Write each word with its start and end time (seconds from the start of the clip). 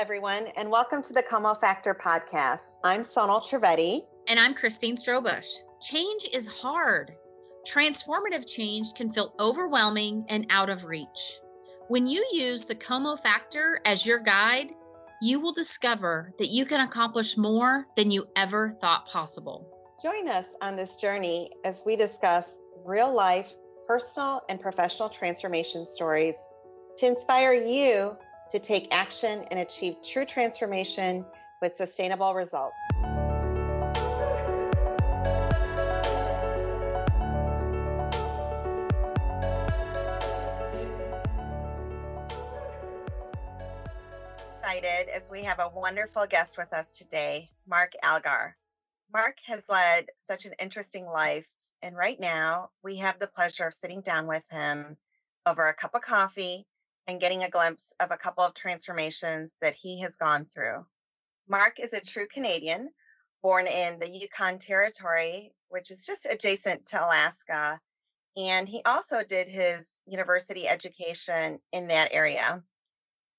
everyone, 0.00 0.46
and 0.56 0.70
welcome 0.70 1.02
to 1.02 1.12
the 1.12 1.22
Como 1.22 1.52
Factor 1.52 1.94
podcast. 1.94 2.78
I'm 2.82 3.04
Sonal 3.04 3.42
Trivedi. 3.42 4.00
And 4.28 4.40
I'm 4.40 4.54
Christine 4.54 4.96
Strobush. 4.96 5.46
Change 5.82 6.26
is 6.32 6.48
hard. 6.48 7.12
Transformative 7.70 8.50
change 8.50 8.94
can 8.96 9.12
feel 9.12 9.34
overwhelming 9.38 10.24
and 10.30 10.46
out 10.48 10.70
of 10.70 10.86
reach. 10.86 11.38
When 11.88 12.06
you 12.06 12.26
use 12.32 12.64
the 12.64 12.76
Como 12.76 13.14
Factor 13.14 13.82
as 13.84 14.06
your 14.06 14.20
guide, 14.20 14.72
you 15.20 15.38
will 15.38 15.52
discover 15.52 16.30
that 16.38 16.48
you 16.48 16.64
can 16.64 16.80
accomplish 16.80 17.36
more 17.36 17.86
than 17.94 18.10
you 18.10 18.26
ever 18.36 18.72
thought 18.80 19.06
possible. 19.06 19.68
Join 20.02 20.30
us 20.30 20.46
on 20.62 20.76
this 20.76 20.96
journey 20.96 21.50
as 21.66 21.82
we 21.84 21.94
discuss 21.94 22.58
real 22.86 23.14
life, 23.14 23.52
personal, 23.86 24.40
and 24.48 24.58
professional 24.62 25.10
transformation 25.10 25.84
stories 25.84 26.36
to 26.96 27.06
inspire 27.06 27.52
you 27.52 28.16
to 28.50 28.58
take 28.58 28.88
action 28.90 29.44
and 29.50 29.60
achieve 29.60 29.96
true 30.02 30.24
transformation 30.24 31.24
with 31.62 31.76
sustainable 31.76 32.34
results. 32.34 32.74
Excited 44.62 45.08
as 45.14 45.28
we 45.30 45.42
have 45.42 45.60
a 45.60 45.68
wonderful 45.68 46.26
guest 46.26 46.56
with 46.56 46.72
us 46.72 46.90
today, 46.92 47.50
Mark 47.66 47.92
Algar. 48.02 48.56
Mark 49.12 49.38
has 49.46 49.68
led 49.68 50.06
such 50.16 50.44
an 50.44 50.52
interesting 50.60 51.06
life, 51.06 51.46
and 51.82 51.96
right 51.96 52.18
now 52.18 52.70
we 52.82 52.96
have 52.96 53.18
the 53.18 53.26
pleasure 53.26 53.66
of 53.66 53.74
sitting 53.74 54.00
down 54.00 54.26
with 54.26 54.44
him 54.50 54.96
over 55.46 55.66
a 55.66 55.74
cup 55.74 55.94
of 55.94 56.02
coffee 56.02 56.66
and 57.10 57.20
getting 57.20 57.42
a 57.42 57.50
glimpse 57.50 57.92
of 57.98 58.12
a 58.12 58.16
couple 58.16 58.44
of 58.44 58.54
transformations 58.54 59.54
that 59.60 59.74
he 59.74 60.00
has 60.00 60.14
gone 60.14 60.44
through. 60.44 60.86
Mark 61.48 61.80
is 61.80 61.92
a 61.92 62.00
true 62.00 62.26
Canadian, 62.32 62.88
born 63.42 63.66
in 63.66 63.98
the 63.98 64.08
Yukon 64.08 64.58
Territory, 64.58 65.52
which 65.70 65.90
is 65.90 66.06
just 66.06 66.24
adjacent 66.30 66.86
to 66.86 67.04
Alaska. 67.04 67.80
And 68.36 68.68
he 68.68 68.80
also 68.86 69.24
did 69.24 69.48
his 69.48 69.88
university 70.06 70.68
education 70.68 71.58
in 71.72 71.88
that 71.88 72.10
area. 72.12 72.62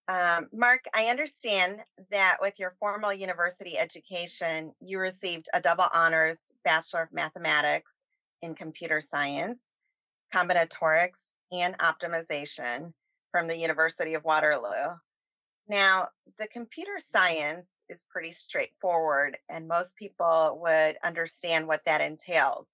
Um, 0.09 0.50
Mark, 0.52 0.83
I 0.94 1.06
understand 1.06 1.80
that 2.11 2.39
with 2.41 2.59
your 2.59 2.75
formal 2.78 3.13
university 3.13 3.78
education, 3.78 4.73
you 4.81 5.00
received 5.00 5.47
a 5.53 5.61
double 5.61 5.88
honors 5.94 6.38
Bachelor 6.66 7.03
of 7.03 7.13
Mathematics 7.13 7.94
in 8.41 8.53
Computer 8.53 9.00
Science, 9.00 9.63
Combinatorics, 10.33 11.31
and 11.53 11.78
Optimization 11.78 12.91
from 13.32 13.48
the 13.48 13.58
University 13.58 14.14
of 14.14 14.24
Waterloo. 14.24 14.96
Now, 15.68 16.10
the 16.38 16.48
computer 16.48 16.98
science 17.00 17.84
is 17.88 18.04
pretty 18.10 18.32
straightforward, 18.32 19.38
and 19.50 19.68
most 19.68 19.96
people 19.96 20.60
would 20.62 20.98
understand 21.04 21.68
what 21.68 21.86
that 21.86 22.02
entails. 22.02 22.68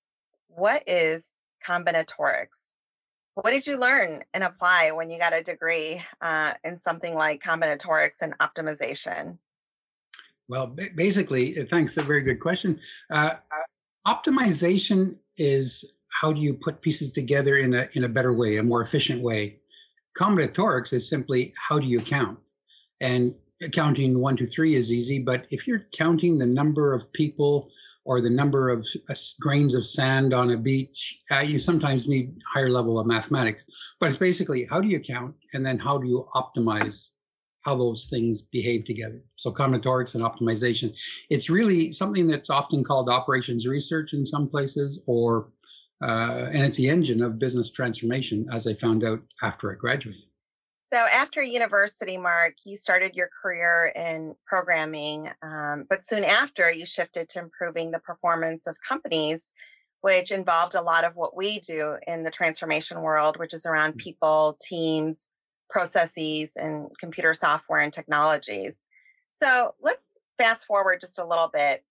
What 0.48 0.84
is 0.88 1.38
combinatorics? 1.66 2.72
What 3.36 3.52
did 3.52 3.68
you 3.68 3.80
learn 3.80 4.24
and 4.34 4.44
apply 4.44 4.92
when 4.92 5.12
you 5.12 5.20
got 5.20 5.34
a 5.34 5.44
degree 5.44 6.02
uh, 6.22 6.54
in 6.64 6.78
something 6.78 7.14
like 7.14 7.44
combinatorics 7.44 8.22
and 8.22 8.36
optimization? 8.40 9.38
Well, 10.48 10.76
basically, 10.96 11.60
uh, 11.60 11.66
thanks. 11.70 11.98
A 11.98 12.02
very 12.02 12.22
good 12.22 12.40
question. 12.40 12.80
Uh, 13.12 13.36
uh, 13.52 14.12
optimization 14.12 15.16
is 15.38 15.86
how 16.10 16.32
do 16.32 16.42
you 16.42 16.54
put 16.56 16.82
pieces 16.82 17.12
together 17.12 17.58
in 17.58 17.76
a 17.76 17.88
in 17.94 18.06
a 18.06 18.10
better 18.10 18.34
way, 18.34 18.58
a 18.58 18.64
more 18.64 18.82
efficient 18.82 19.22
way. 19.22 19.60
Combinatorics 20.18 20.94
is 20.94 21.10
simply 21.10 21.54
how 21.70 21.80
do 21.80 21.86
you 21.86 22.00
count? 22.00 22.40
And 23.02 23.36
counting 23.72 24.20
one, 24.20 24.38
two, 24.38 24.48
three 24.48 24.76
is 24.76 24.92
easy, 24.92 25.20
but 25.20 25.46
if 25.52 25.68
you're 25.68 25.86
counting 25.94 26.38
the 26.38 26.46
number 26.46 26.94
of 26.94 27.12
people 27.14 27.70
or 28.06 28.22
the 28.22 28.30
number 28.30 28.70
of 28.70 28.88
uh, 29.10 29.16
grains 29.42 29.76
of 29.76 29.86
sand 29.86 30.34
on 30.34 30.52
a 30.52 30.58
beach, 30.58 31.20
uh, 31.30 31.40
you 31.40 31.60
sometimes 31.60 32.08
need 32.08 32.36
higher 32.52 32.70
level 32.70 33.00
of 33.00 33.06
mathematics. 33.06 33.64
But 34.00 34.10
it's 34.10 34.20
basically 34.20 34.66
how 34.70 34.80
do 34.80 34.88
you 34.88 35.00
count 35.00 35.36
and 35.54 35.66
then 35.66 35.78
how 35.78 35.98
do 35.98 36.08
you 36.08 36.28
optimize 36.36 37.08
how 37.68 37.76
those 37.76 38.08
things 38.10 38.42
behave 38.42 38.86
together. 38.86 39.22
So 39.36 39.52
combinatorics 39.52 40.16
and 40.16 40.24
optimization. 40.24 40.94
It's 41.30 41.50
really 41.50 41.92
something 41.92 42.26
that's 42.26 42.50
often 42.50 42.82
called 42.82 43.10
operations 43.10 43.68
research 43.68 44.14
in 44.14 44.26
some 44.26 44.48
places 44.48 45.02
or 45.06 45.50
uh, 46.02 46.50
and 46.54 46.64
it's 46.64 46.78
the 46.78 46.90
engine 46.90 47.22
of 47.22 47.40
business 47.40 47.72
transformation, 47.72 48.48
as 48.54 48.68
I 48.68 48.76
found 48.76 49.04
out 49.04 49.22
after 49.42 49.72
I 49.72 49.76
graduated. 49.76 50.24
So, 50.90 50.98
after 50.98 51.44
university, 51.44 52.18
Mark, 52.18 52.54
you 52.66 52.78
started 52.78 53.16
your 53.16 53.30
career 53.42 53.92
in 53.94 54.36
programming, 54.46 55.30
um, 55.42 55.86
but 55.90 56.06
soon 56.06 56.24
after, 56.24 56.72
you 56.72 56.86
shifted 56.86 57.28
to 57.30 57.40
improving 57.40 57.92
the 57.92 58.00
performance 58.00 58.68
of 58.68 58.78
companies, 58.88 59.52
which 60.02 60.32
involved 60.32 60.76
a 60.76 60.82
lot 60.82 61.04
of 61.04 61.18
what 61.18 61.36
we 61.36 61.60
do 61.60 61.98
in 62.08 62.24
the 62.24 62.32
transformation 62.32 63.02
world, 63.02 63.38
which 63.38 63.54
is 63.54 63.66
around 63.66 63.96
mm. 63.96 63.98
people, 63.98 64.58
teams, 64.62 65.28
processes, 65.70 66.56
and 66.56 66.88
computer 67.00 67.34
software 67.34 67.80
and 67.80 67.92
technologies. 67.92 68.86
So, 69.42 69.74
let's 69.82 70.18
fast 70.38 70.68
forward 70.68 71.02
just 71.02 71.20
a 71.20 71.26
little 71.26 71.50
bit 71.52 71.84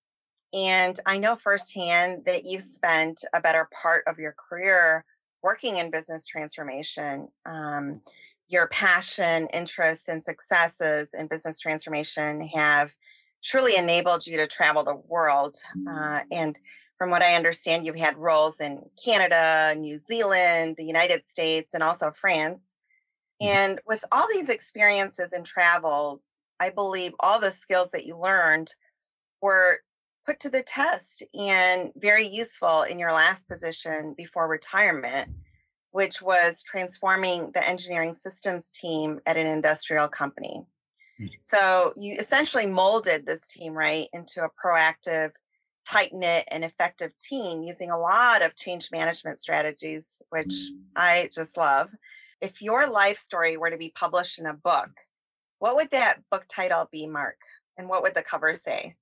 and 0.52 0.98
I 1.06 1.18
know 1.18 1.36
firsthand 1.36 2.24
that 2.26 2.44
you've 2.44 2.62
spent 2.62 3.24
a 3.34 3.40
better 3.40 3.68
part 3.82 4.04
of 4.06 4.18
your 4.18 4.34
career 4.34 5.04
working 5.42 5.76
in 5.76 5.90
business 5.90 6.26
transformation. 6.26 7.28
Um, 7.44 8.00
your 8.48 8.68
passion, 8.68 9.48
interests, 9.52 10.08
and 10.08 10.22
successes 10.22 11.14
in 11.14 11.26
business 11.26 11.60
transformation 11.60 12.40
have 12.54 12.94
truly 13.42 13.76
enabled 13.76 14.26
you 14.26 14.36
to 14.36 14.46
travel 14.46 14.84
the 14.84 14.94
world. 14.94 15.56
Uh, 15.88 16.20
and 16.30 16.58
from 16.98 17.10
what 17.10 17.22
I 17.22 17.34
understand, 17.34 17.84
you've 17.84 17.96
had 17.96 18.16
roles 18.16 18.60
in 18.60 18.82
Canada, 19.02 19.74
New 19.78 19.96
Zealand, 19.96 20.76
the 20.76 20.84
United 20.84 21.26
States, 21.26 21.74
and 21.74 21.82
also 21.82 22.10
France. 22.10 22.76
Mm-hmm. 23.42 23.56
And 23.56 23.80
with 23.86 24.04
all 24.10 24.26
these 24.32 24.48
experiences 24.48 25.32
and 25.32 25.44
travels, 25.44 26.24
I 26.58 26.70
believe 26.70 27.12
all 27.20 27.38
the 27.40 27.52
skills 27.52 27.90
that 27.92 28.06
you 28.06 28.18
learned 28.18 28.72
were 29.42 29.80
put 30.26 30.40
to 30.40 30.50
the 30.50 30.62
test 30.62 31.22
and 31.38 31.92
very 31.96 32.26
useful 32.26 32.82
in 32.82 32.98
your 32.98 33.12
last 33.12 33.48
position 33.48 34.14
before 34.16 34.48
retirement, 34.48 35.30
which 35.92 36.20
was 36.20 36.62
transforming 36.62 37.52
the 37.52 37.66
engineering 37.66 38.12
systems 38.12 38.70
team 38.70 39.20
at 39.24 39.36
an 39.36 39.46
industrial 39.46 40.08
company. 40.08 40.66
Mm-hmm. 41.20 41.34
So 41.40 41.92
you 41.96 42.16
essentially 42.18 42.66
molded 42.66 43.24
this 43.24 43.46
team, 43.46 43.72
right, 43.72 44.08
into 44.12 44.44
a 44.44 44.50
proactive, 44.62 45.30
tight 45.86 46.12
knit, 46.12 46.44
and 46.48 46.64
effective 46.64 47.12
team 47.18 47.62
using 47.62 47.90
a 47.90 47.98
lot 47.98 48.42
of 48.42 48.56
change 48.56 48.90
management 48.90 49.38
strategies, 49.38 50.20
which 50.30 50.54
I 50.96 51.30
just 51.32 51.56
love. 51.56 51.88
If 52.40 52.60
your 52.60 52.88
life 52.88 53.18
story 53.18 53.56
were 53.56 53.70
to 53.70 53.78
be 53.78 53.92
published 53.94 54.38
in 54.38 54.46
a 54.46 54.52
book, 54.52 54.90
what 55.58 55.76
would 55.76 55.90
that 55.92 56.20
book 56.30 56.44
title 56.48 56.88
be, 56.90 57.06
Mark? 57.06 57.38
And 57.78 57.88
what 57.88 58.02
would 58.02 58.14
the 58.14 58.22
cover 58.22 58.56
say? 58.56 58.96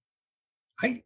I 0.80 1.02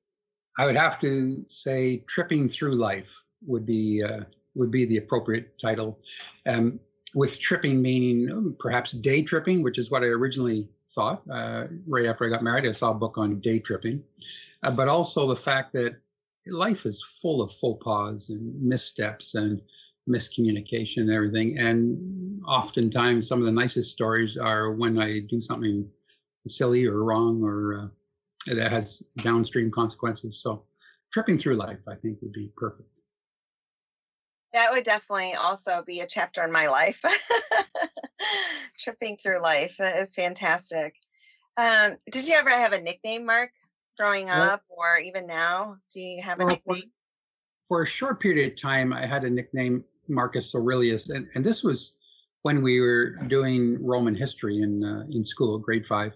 I 0.58 0.66
would 0.66 0.76
have 0.76 0.98
to 1.00 1.44
say 1.48 2.04
"Tripping 2.08 2.48
Through 2.48 2.72
Life" 2.72 3.08
would 3.46 3.64
be 3.64 4.02
uh, 4.02 4.24
would 4.54 4.70
be 4.70 4.84
the 4.84 4.98
appropriate 4.98 5.54
title. 5.60 5.98
Um, 6.46 6.80
with 7.14 7.38
tripping 7.38 7.80
meaning 7.80 8.30
oh, 8.30 8.54
perhaps 8.58 8.90
day 8.90 9.22
tripping, 9.22 9.62
which 9.62 9.78
is 9.78 9.90
what 9.90 10.02
I 10.02 10.06
originally 10.06 10.68
thought. 10.94 11.22
Uh, 11.30 11.64
right 11.86 12.06
after 12.06 12.26
I 12.26 12.28
got 12.28 12.42
married, 12.42 12.68
I 12.68 12.72
saw 12.72 12.90
a 12.90 12.94
book 12.94 13.16
on 13.16 13.40
day 13.40 13.60
tripping, 13.60 14.02
uh, 14.62 14.70
but 14.72 14.88
also 14.88 15.26
the 15.26 15.40
fact 15.40 15.72
that 15.74 15.96
life 16.46 16.86
is 16.86 17.02
full 17.22 17.40
of 17.40 17.52
faux 17.54 17.82
pas 17.82 18.28
and 18.28 18.60
missteps 18.60 19.34
and 19.34 19.62
miscommunication 20.08 21.02
and 21.02 21.12
everything. 21.12 21.58
And 21.58 22.42
oftentimes, 22.46 23.28
some 23.28 23.38
of 23.38 23.46
the 23.46 23.52
nicest 23.52 23.92
stories 23.92 24.36
are 24.36 24.72
when 24.72 24.98
I 24.98 25.20
do 25.20 25.40
something 25.40 25.88
silly 26.46 26.86
or 26.86 27.04
wrong 27.04 27.42
or 27.42 27.80
uh, 27.80 27.88
that 28.46 28.72
has 28.72 29.02
downstream 29.22 29.70
consequences. 29.70 30.40
So 30.42 30.64
tripping 31.12 31.38
through 31.38 31.56
life, 31.56 31.78
I 31.88 31.94
think, 31.96 32.18
would 32.22 32.32
be 32.32 32.50
perfect. 32.56 32.88
That 34.52 34.72
would 34.72 34.84
definitely 34.84 35.34
also 35.34 35.82
be 35.86 36.00
a 36.00 36.06
chapter 36.06 36.42
in 36.42 36.52
my 36.52 36.68
life. 36.68 37.02
tripping 38.78 39.16
through 39.16 39.40
life 39.42 39.76
is 39.80 40.14
fantastic. 40.14 40.94
Um, 41.58 41.96
did 42.10 42.26
you 42.26 42.34
ever 42.34 42.50
have 42.50 42.72
a 42.72 42.80
nickname, 42.80 43.26
Mark, 43.26 43.50
growing 43.98 44.30
up 44.30 44.62
well, 44.70 44.78
or 44.78 44.98
even 44.98 45.26
now? 45.26 45.76
Do 45.92 46.00
you 46.00 46.22
have 46.22 46.40
a 46.40 46.46
well, 46.46 46.54
nickname? 46.54 46.90
For, 47.66 47.80
for, 47.80 47.82
a 47.82 47.86
short 47.86 48.20
period 48.20 48.52
of 48.52 48.60
time, 48.60 48.92
I 48.92 49.06
had 49.06 49.24
a 49.24 49.30
nickname, 49.30 49.84
Marcus 50.08 50.54
Aurelius, 50.54 51.10
and, 51.10 51.26
and 51.34 51.44
this 51.44 51.62
was 51.62 51.96
when 52.42 52.62
we 52.62 52.80
were 52.80 53.16
doing 53.26 53.84
Roman 53.84 54.14
history 54.14 54.62
in 54.62 54.84
uh, 54.84 55.04
in 55.10 55.24
school, 55.24 55.58
grade 55.58 55.84
five. 55.86 56.12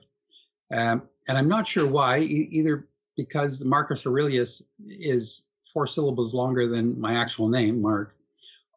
Um, 0.73 1.03
and 1.29 1.39
I'm 1.39 1.49
not 1.49 1.67
sure 1.69 1.87
why, 1.87 2.21
e- 2.21 2.49
either 2.51 2.89
because 3.17 3.65
Marcus 3.65 4.07
Aurelius 4.07 4.63
is 4.89 5.47
four 5.73 5.87
syllables 5.87 6.35
longer 6.35 6.69
than 6.69 7.01
my 7.01 7.15
actual 7.15 7.49
name, 7.49 7.81
Mark, 7.81 8.15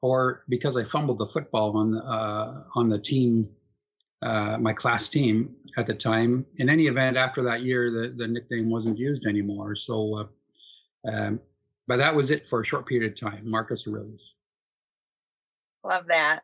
or 0.01 0.43
because 0.49 0.77
I 0.77 0.83
fumbled 0.83 1.19
the 1.19 1.27
football 1.27 1.77
on 1.77 1.91
the, 1.91 1.99
uh, 1.99 2.63
on 2.75 2.89
the 2.89 2.99
team 2.99 3.49
uh, 4.21 4.57
my 4.57 4.73
class 4.73 5.07
team 5.07 5.55
at 5.77 5.85
the 5.85 5.93
time. 5.93 6.45
In 6.57 6.69
any 6.69 6.87
event, 6.87 7.17
after 7.17 7.43
that 7.43 7.61
year, 7.61 7.91
the, 7.91 8.13
the 8.15 8.27
nickname 8.27 8.69
wasn't 8.69 8.97
used 8.97 9.25
anymore. 9.25 9.75
So, 9.75 10.27
uh, 11.05 11.09
um, 11.11 11.39
but 11.87 11.97
that 11.97 12.15
was 12.15 12.31
it 12.31 12.49
for 12.49 12.61
a 12.61 12.65
short 12.65 12.87
period 12.87 13.11
of 13.11 13.19
time. 13.19 13.49
Marcus 13.49 13.85
Aurelius. 13.87 14.33
Love 15.83 16.07
that. 16.07 16.41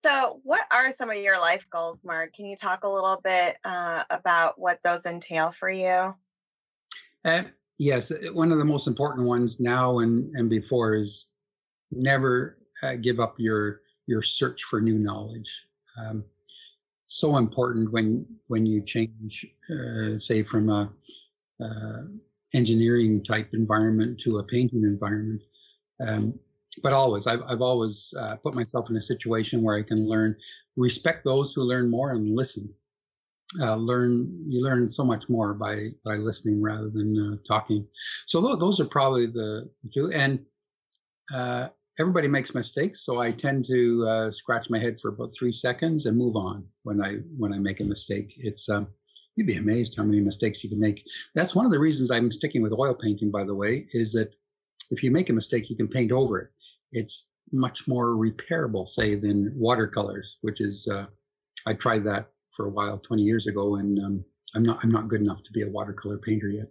So, 0.00 0.40
what 0.44 0.62
are 0.70 0.92
some 0.92 1.10
of 1.10 1.16
your 1.16 1.40
life 1.40 1.66
goals, 1.70 2.04
Mark? 2.04 2.32
Can 2.32 2.46
you 2.46 2.56
talk 2.56 2.84
a 2.84 2.88
little 2.88 3.20
bit 3.22 3.58
uh, 3.64 4.04
about 4.10 4.58
what 4.58 4.78
those 4.84 5.06
entail 5.06 5.50
for 5.50 5.68
you? 5.68 6.14
Uh, 7.24 7.42
yes, 7.78 8.12
one 8.32 8.52
of 8.52 8.58
the 8.58 8.64
most 8.64 8.86
important 8.86 9.26
ones 9.26 9.58
now 9.58 9.98
and, 9.98 10.34
and 10.36 10.48
before 10.48 10.94
is 10.94 11.26
never 11.90 12.58
uh, 12.82 12.94
give 12.94 13.18
up 13.18 13.34
your 13.38 13.80
your 14.06 14.22
search 14.22 14.62
for 14.64 14.80
new 14.80 14.98
knowledge. 14.98 15.50
Um, 15.98 16.24
so 17.06 17.36
important 17.36 17.90
when 17.90 18.24
when 18.46 18.66
you 18.66 18.82
change, 18.82 19.46
uh, 19.70 20.18
say, 20.18 20.44
from 20.44 20.68
a 20.68 20.92
uh, 21.60 22.02
engineering 22.54 23.24
type 23.24 23.50
environment 23.52 24.20
to 24.20 24.38
a 24.38 24.44
painting 24.44 24.84
environment. 24.84 25.42
Um, 26.06 26.38
but 26.82 26.92
always, 26.92 27.26
I've, 27.26 27.42
I've 27.48 27.62
always 27.62 28.12
uh, 28.18 28.36
put 28.36 28.54
myself 28.54 28.90
in 28.90 28.96
a 28.96 29.02
situation 29.02 29.62
where 29.62 29.76
I 29.76 29.82
can 29.82 30.08
learn, 30.08 30.36
respect 30.76 31.24
those 31.24 31.52
who 31.52 31.62
learn 31.62 31.90
more, 31.90 32.12
and 32.12 32.34
listen. 32.34 32.68
Uh, 33.60 33.76
learn 33.76 34.28
you 34.46 34.62
learn 34.62 34.90
so 34.90 35.02
much 35.02 35.24
more 35.30 35.54
by 35.54 35.88
by 36.04 36.16
listening 36.16 36.60
rather 36.60 36.90
than 36.90 37.16
uh, 37.18 37.36
talking. 37.48 37.86
So 38.26 38.46
th- 38.46 38.58
those 38.58 38.78
are 38.78 38.84
probably 38.84 39.26
the 39.26 39.70
two. 39.94 40.12
And 40.12 40.44
uh, 41.34 41.68
everybody 41.98 42.28
makes 42.28 42.54
mistakes, 42.54 43.06
so 43.06 43.20
I 43.20 43.32
tend 43.32 43.64
to 43.66 44.06
uh, 44.06 44.30
scratch 44.32 44.68
my 44.68 44.78
head 44.78 44.98
for 45.00 45.08
about 45.08 45.34
three 45.34 45.52
seconds 45.54 46.04
and 46.04 46.16
move 46.16 46.36
on 46.36 46.64
when 46.82 47.02
I 47.02 47.20
when 47.38 47.54
I 47.54 47.58
make 47.58 47.80
a 47.80 47.84
mistake. 47.84 48.34
It's 48.36 48.68
um, 48.68 48.88
you'd 49.36 49.46
be 49.46 49.56
amazed 49.56 49.94
how 49.96 50.02
many 50.02 50.20
mistakes 50.20 50.62
you 50.62 50.68
can 50.68 50.80
make. 50.80 51.02
That's 51.34 51.54
one 51.54 51.64
of 51.64 51.72
the 51.72 51.78
reasons 51.78 52.10
I'm 52.10 52.30
sticking 52.30 52.60
with 52.60 52.72
oil 52.72 52.94
painting, 52.94 53.30
by 53.30 53.44
the 53.44 53.54
way, 53.54 53.86
is 53.92 54.12
that 54.12 54.34
if 54.90 55.02
you 55.02 55.10
make 55.10 55.30
a 55.30 55.32
mistake, 55.32 55.70
you 55.70 55.76
can 55.76 55.88
paint 55.88 56.12
over 56.12 56.40
it. 56.40 56.50
It's 56.92 57.26
much 57.52 57.86
more 57.86 58.14
repairable, 58.14 58.88
say, 58.88 59.14
than 59.14 59.52
watercolors, 59.54 60.36
which 60.42 60.60
is 60.60 60.88
uh, 60.88 61.06
I 61.66 61.74
tried 61.74 62.04
that 62.04 62.30
for 62.52 62.66
a 62.66 62.70
while 62.70 62.98
20 62.98 63.22
years 63.22 63.46
ago, 63.46 63.76
and 63.76 63.98
um, 64.04 64.24
I'm 64.54 64.62
not 64.62 64.80
I'm 64.82 64.90
not 64.90 65.08
good 65.08 65.20
enough 65.20 65.42
to 65.44 65.52
be 65.52 65.62
a 65.62 65.68
watercolor 65.68 66.18
painter 66.18 66.48
yet. 66.48 66.68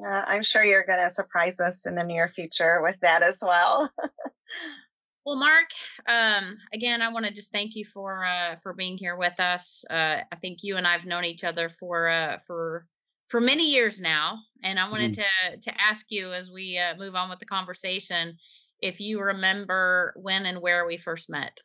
Uh, 0.00 0.22
I'm 0.26 0.42
sure 0.42 0.62
you're 0.62 0.86
going 0.86 1.00
to 1.00 1.10
surprise 1.10 1.58
us 1.58 1.84
in 1.84 1.96
the 1.96 2.04
near 2.04 2.28
future 2.28 2.80
with 2.82 2.96
that 3.02 3.22
as 3.22 3.38
well. 3.42 3.90
well, 5.26 5.36
Mark, 5.36 5.70
um, 6.08 6.56
again, 6.72 7.02
I 7.02 7.12
want 7.12 7.26
to 7.26 7.32
just 7.32 7.50
thank 7.50 7.74
you 7.74 7.84
for 7.84 8.24
uh, 8.24 8.56
for 8.62 8.74
being 8.74 8.96
here 8.96 9.16
with 9.16 9.40
us. 9.40 9.84
Uh, 9.90 10.18
I 10.30 10.36
think 10.40 10.58
you 10.62 10.76
and 10.76 10.86
I've 10.86 11.06
known 11.06 11.24
each 11.24 11.42
other 11.42 11.68
for 11.68 12.08
uh, 12.08 12.38
for 12.46 12.86
for 13.28 13.40
many 13.40 13.70
years 13.70 14.00
now, 14.00 14.38
and 14.62 14.78
I 14.78 14.90
wanted 14.90 15.12
mm. 15.12 15.22
to 15.22 15.70
to 15.70 15.80
ask 15.80 16.06
you 16.10 16.32
as 16.32 16.50
we 16.50 16.78
uh, 16.78 16.96
move 16.96 17.14
on 17.14 17.30
with 17.30 17.38
the 17.38 17.46
conversation 17.46 18.36
if 18.80 19.00
you 19.00 19.20
remember 19.20 20.14
when 20.16 20.46
and 20.46 20.60
where 20.60 20.86
we 20.86 20.96
first 20.96 21.30
met. 21.30 21.60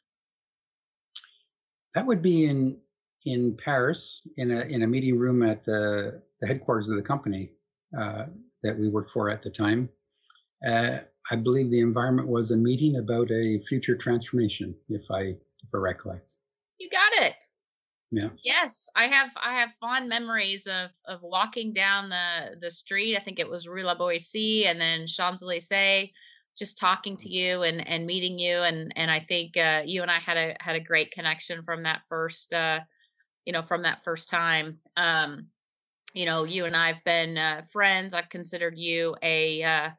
That 1.95 2.05
would 2.05 2.21
be 2.21 2.45
in 2.45 2.77
in 3.25 3.57
Paris 3.63 4.21
in 4.37 4.51
a 4.51 4.61
in 4.61 4.83
a 4.83 4.87
meeting 4.87 5.17
room 5.17 5.43
at 5.43 5.63
the, 5.65 6.21
the 6.41 6.47
headquarters 6.47 6.89
of 6.89 6.95
the 6.95 7.01
company 7.01 7.51
uh, 7.97 8.25
that 8.63 8.77
we 8.77 8.89
worked 8.89 9.11
for 9.11 9.29
at 9.29 9.43
the 9.43 9.49
time. 9.49 9.89
Uh, 10.67 10.99
I 11.31 11.35
believe 11.35 11.69
the 11.69 11.79
environment 11.79 12.27
was 12.27 12.51
a 12.51 12.57
meeting 12.57 12.97
about 12.97 13.31
a 13.31 13.61
future 13.69 13.95
transformation, 13.95 14.75
if 14.89 15.03
I 15.11 15.21
if 15.21 15.69
I 15.73 15.77
recollect. 15.77 16.27
You 18.13 18.21
got 18.21 18.25
it. 18.25 18.39
Yeah. 18.43 18.53
Yes, 18.61 18.89
I 18.95 19.07
have 19.07 19.31
I 19.41 19.59
have 19.59 19.69
fond 19.79 20.09
memories 20.09 20.67
of 20.67 20.91
of 21.05 21.21
walking 21.21 21.73
down 21.73 22.09
the 22.09 22.57
the 22.59 22.69
street. 22.69 23.15
I 23.15 23.19
think 23.19 23.39
it 23.39 23.49
was 23.49 23.67
Rue 23.67 23.83
La 23.83 23.95
Boétie 23.95 24.65
and 24.65 24.79
then 24.79 25.07
Champs 25.07 25.41
Elysees, 25.41 26.09
just 26.57 26.77
talking 26.77 27.17
to 27.17 27.29
you 27.29 27.63
and 27.63 27.87
and 27.87 28.05
meeting 28.05 28.37
you 28.39 28.57
and 28.57 28.93
and 28.95 29.09
I 29.09 29.19
think 29.21 29.57
uh, 29.57 29.83
you 29.85 30.01
and 30.01 30.11
I 30.11 30.19
had 30.19 30.37
a 30.37 30.55
had 30.59 30.75
a 30.75 30.79
great 30.79 31.11
connection 31.11 31.63
from 31.63 31.83
that 31.83 32.01
first 32.09 32.53
uh, 32.53 32.81
you 33.45 33.53
know 33.53 33.61
from 33.61 33.83
that 33.83 34.03
first 34.03 34.29
time. 34.29 34.79
Um, 34.97 35.47
you 36.13 36.25
know, 36.25 36.45
you 36.45 36.65
and 36.65 36.75
I've 36.75 37.03
been 37.03 37.37
uh, 37.37 37.63
friends. 37.71 38.13
I've 38.13 38.29
considered 38.29 38.77
you 38.77 39.15
a 39.23 39.63
uh, 39.63 39.89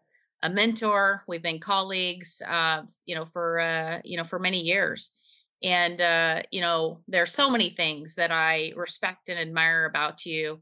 a 0.42 0.50
mentor. 0.50 1.22
We've 1.26 1.42
been 1.42 1.60
colleagues, 1.60 2.42
uh, 2.48 2.82
you 3.06 3.14
know, 3.14 3.24
for 3.24 3.60
uh, 3.60 4.00
you 4.04 4.16
know 4.16 4.24
for 4.24 4.38
many 4.38 4.60
years. 4.60 5.16
And 5.64 6.00
uh, 6.00 6.42
you 6.52 6.60
know, 6.60 7.00
there's 7.08 7.32
so 7.32 7.50
many 7.50 7.70
things 7.70 8.14
that 8.16 8.30
I 8.30 8.72
respect 8.76 9.30
and 9.30 9.38
admire 9.38 9.86
about 9.86 10.24
you. 10.26 10.60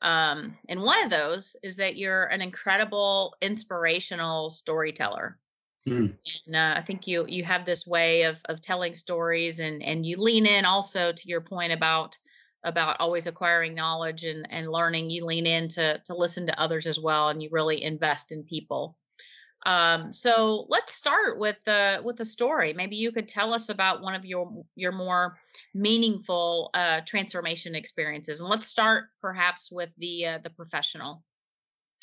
Um, 0.00 0.56
and 0.68 0.80
one 0.80 1.02
of 1.02 1.10
those 1.10 1.56
is 1.62 1.76
that 1.76 1.96
you're 1.96 2.24
an 2.26 2.40
incredible, 2.40 3.34
inspirational 3.42 4.50
storyteller. 4.50 5.38
Mm. 5.88 6.14
And 6.46 6.56
uh, 6.56 6.74
I 6.78 6.82
think 6.82 7.06
you 7.06 7.26
you 7.28 7.42
have 7.44 7.64
this 7.64 7.86
way 7.86 8.22
of 8.22 8.40
of 8.48 8.62
telling 8.62 8.94
stories, 8.94 9.60
and 9.60 9.82
and 9.82 10.06
you 10.06 10.16
lean 10.22 10.46
in 10.46 10.64
also 10.64 11.12
to 11.12 11.28
your 11.28 11.40
point 11.40 11.72
about 11.72 12.16
about 12.64 12.96
always 12.98 13.26
acquiring 13.26 13.74
knowledge 13.74 14.24
and, 14.24 14.46
and 14.50 14.70
learning 14.70 15.10
you 15.10 15.26
lean 15.26 15.46
in 15.46 15.68
to, 15.68 16.00
to 16.06 16.14
listen 16.14 16.46
to 16.46 16.58
others 16.58 16.86
as 16.86 16.98
well 16.98 17.28
and 17.28 17.42
you 17.42 17.50
really 17.52 17.82
invest 17.82 18.32
in 18.32 18.42
people 18.42 18.96
um, 19.66 20.12
so 20.12 20.66
let's 20.68 20.94
start 20.94 21.38
with 21.38 21.66
uh, 21.66 22.00
with 22.04 22.20
a 22.20 22.24
story. 22.24 22.72
Maybe 22.72 22.96
you 22.96 23.12
could 23.12 23.28
tell 23.28 23.54
us 23.54 23.68
about 23.68 24.02
one 24.02 24.14
of 24.14 24.24
your 24.24 24.64
your 24.76 24.92
more 24.92 25.38
meaningful 25.74 26.70
uh, 26.74 27.00
transformation 27.06 27.74
experiences. 27.74 28.40
And 28.40 28.48
let's 28.48 28.66
start 28.66 29.04
perhaps 29.20 29.70
with 29.72 29.94
the 29.96 30.26
uh, 30.26 30.38
the 30.42 30.50
professional. 30.50 31.22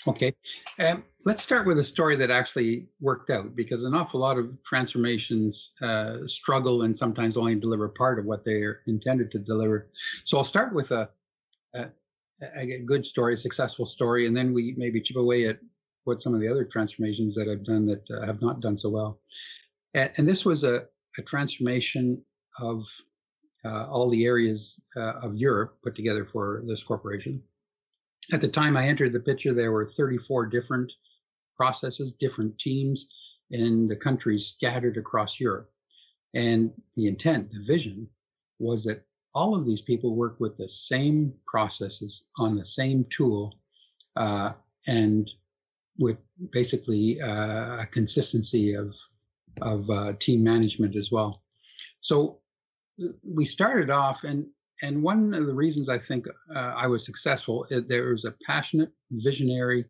Okay, 0.07 0.33
um, 0.79 1.03
let's 1.25 1.43
start 1.43 1.67
with 1.67 1.77
a 1.77 1.83
story 1.83 2.15
that 2.15 2.31
actually 2.31 2.87
worked 2.99 3.29
out 3.29 3.55
because 3.55 3.83
an 3.83 3.93
awful 3.93 4.19
lot 4.19 4.39
of 4.39 4.51
transformations 4.65 5.73
uh, 5.83 6.17
struggle 6.25 6.81
and 6.81 6.97
sometimes 6.97 7.37
only 7.37 7.53
deliver 7.53 7.87
part 7.87 8.17
of 8.17 8.25
what 8.25 8.43
they're 8.43 8.81
intended 8.87 9.31
to 9.31 9.37
deliver. 9.37 9.91
So 10.25 10.39
I'll 10.39 10.43
start 10.43 10.73
with 10.73 10.89
a, 10.89 11.07
a, 11.75 11.89
a 12.55 12.79
good 12.79 13.05
story, 13.05 13.35
a 13.35 13.37
successful 13.37 13.85
story, 13.85 14.25
and 14.25 14.35
then 14.35 14.55
we 14.55 14.73
maybe 14.75 15.01
chip 15.01 15.17
away 15.17 15.45
at 15.45 15.59
what 16.05 16.21
some 16.21 16.33
of 16.33 16.41
the 16.41 16.47
other 16.47 16.65
transformations 16.65 17.35
that 17.35 17.47
I've 17.47 17.65
done 17.65 17.85
that 17.87 18.03
uh, 18.09 18.25
have 18.25 18.41
not 18.41 18.61
done 18.61 18.77
so 18.77 18.89
well. 18.89 19.19
And, 19.93 20.11
and 20.17 20.27
this 20.27 20.45
was 20.45 20.63
a, 20.63 20.85
a 21.17 21.21
transformation 21.25 22.23
of 22.59 22.85
uh, 23.63 23.87
all 23.87 24.09
the 24.09 24.25
areas 24.25 24.79
uh, 24.97 25.13
of 25.21 25.35
Europe 25.35 25.77
put 25.83 25.95
together 25.95 26.27
for 26.31 26.63
this 26.67 26.83
corporation 26.83 27.41
at 28.31 28.41
the 28.41 28.47
time 28.47 28.77
I 28.77 28.87
entered 28.87 29.13
the 29.13 29.19
picture, 29.19 29.53
there 29.53 29.71
were 29.71 29.91
34 29.97 30.45
different 30.45 30.91
processes, 31.57 32.13
different 32.19 32.57
teams 32.59 33.07
in 33.49 33.87
the 33.87 33.95
countries 33.95 34.47
scattered 34.47 34.97
across 34.97 35.39
Europe. 35.39 35.69
And 36.33 36.71
the 36.95 37.07
intent, 37.07 37.51
the 37.51 37.63
vision, 37.65 38.07
was 38.59 38.83
that 38.85 39.03
all 39.33 39.55
of 39.55 39.65
these 39.65 39.81
people 39.81 40.15
work 40.15 40.39
with 40.39 40.57
the 40.57 40.69
same 40.69 41.33
processes 41.45 42.27
on 42.37 42.55
the 42.55 42.65
same 42.65 43.05
tool 43.09 43.53
uh, 44.15 44.53
and 44.87 45.29
with 45.97 46.17
basically 46.51 47.21
uh, 47.21 47.81
a 47.81 47.87
consistency 47.91 48.73
of, 48.73 48.93
of 49.61 49.89
uh, 49.89 50.13
team 50.19 50.43
management 50.43 50.95
as 50.95 51.11
well. 51.11 51.43
So 52.01 52.39
we 53.23 53.45
started 53.45 53.89
off, 53.89 54.23
and 54.23 54.45
and 54.83 55.03
one 55.03 55.33
of 55.33 55.45
the 55.45 55.53
reasons 55.53 55.89
I 55.89 55.99
think 55.99 56.27
uh, 56.55 56.59
I 56.59 56.87
was 56.87 57.05
successful 57.05 57.67
is 57.69 57.85
there 57.87 58.11
was 58.11 58.25
a 58.25 58.33
passionate, 58.45 58.91
visionary 59.11 59.85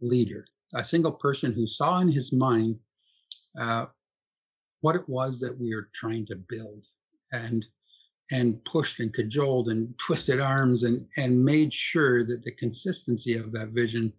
leader, 0.00 0.46
a 0.74 0.84
single 0.84 1.12
person 1.12 1.52
who 1.52 1.66
saw 1.66 2.00
in 2.00 2.08
his 2.10 2.32
mind 2.32 2.78
what 4.80 4.96
it 4.96 5.08
was 5.08 5.40
that 5.40 5.58
we 5.58 5.74
were 5.74 5.88
trying 5.94 6.26
to 6.26 6.36
build, 6.36 6.84
and 7.32 7.64
and 8.32 8.64
pushed 8.64 9.00
and 9.00 9.12
cajoled 9.12 9.68
and 9.68 9.92
twisted 10.06 10.40
arms 10.40 10.84
and 10.84 11.06
and 11.16 11.44
made 11.44 11.72
sure 11.72 12.24
that 12.24 12.42
the 12.44 12.52
consistency 12.52 13.36
of 13.36 13.52
that 13.52 13.68
vision 13.68 14.12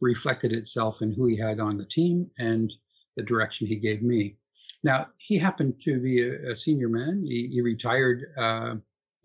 reflected 0.00 0.52
itself 0.52 1.02
in 1.02 1.12
who 1.12 1.26
he 1.26 1.36
had 1.36 1.60
on 1.60 1.78
the 1.78 1.84
team 1.86 2.30
and 2.38 2.72
the 3.16 3.22
direction 3.22 3.66
he 3.66 3.76
gave 3.76 4.02
me. 4.02 4.36
Now 4.82 5.08
he 5.18 5.38
happened 5.38 5.80
to 5.84 6.00
be 6.00 6.22
a, 6.22 6.52
a 6.52 6.56
senior 6.56 6.88
man. 6.88 7.24
He, 7.26 7.48
he 7.52 7.60
retired. 7.60 8.26
Uh, 8.38 8.74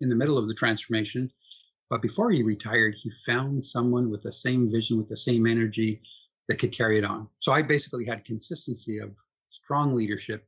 in 0.02 0.08
the 0.08 0.16
middle 0.16 0.36
of 0.36 0.48
the 0.48 0.54
transformation. 0.54 1.30
But 1.88 2.02
before 2.02 2.30
he 2.30 2.42
retired, 2.42 2.94
he 3.00 3.10
found 3.24 3.64
someone 3.64 4.10
with 4.10 4.22
the 4.22 4.32
same 4.32 4.70
vision, 4.70 4.98
with 4.98 5.08
the 5.08 5.16
same 5.16 5.46
energy 5.46 6.02
that 6.48 6.58
could 6.58 6.76
carry 6.76 6.98
it 6.98 7.04
on. 7.04 7.28
So 7.40 7.52
I 7.52 7.62
basically 7.62 8.04
had 8.04 8.24
consistency 8.24 8.98
of 8.98 9.10
strong 9.50 9.94
leadership 9.94 10.44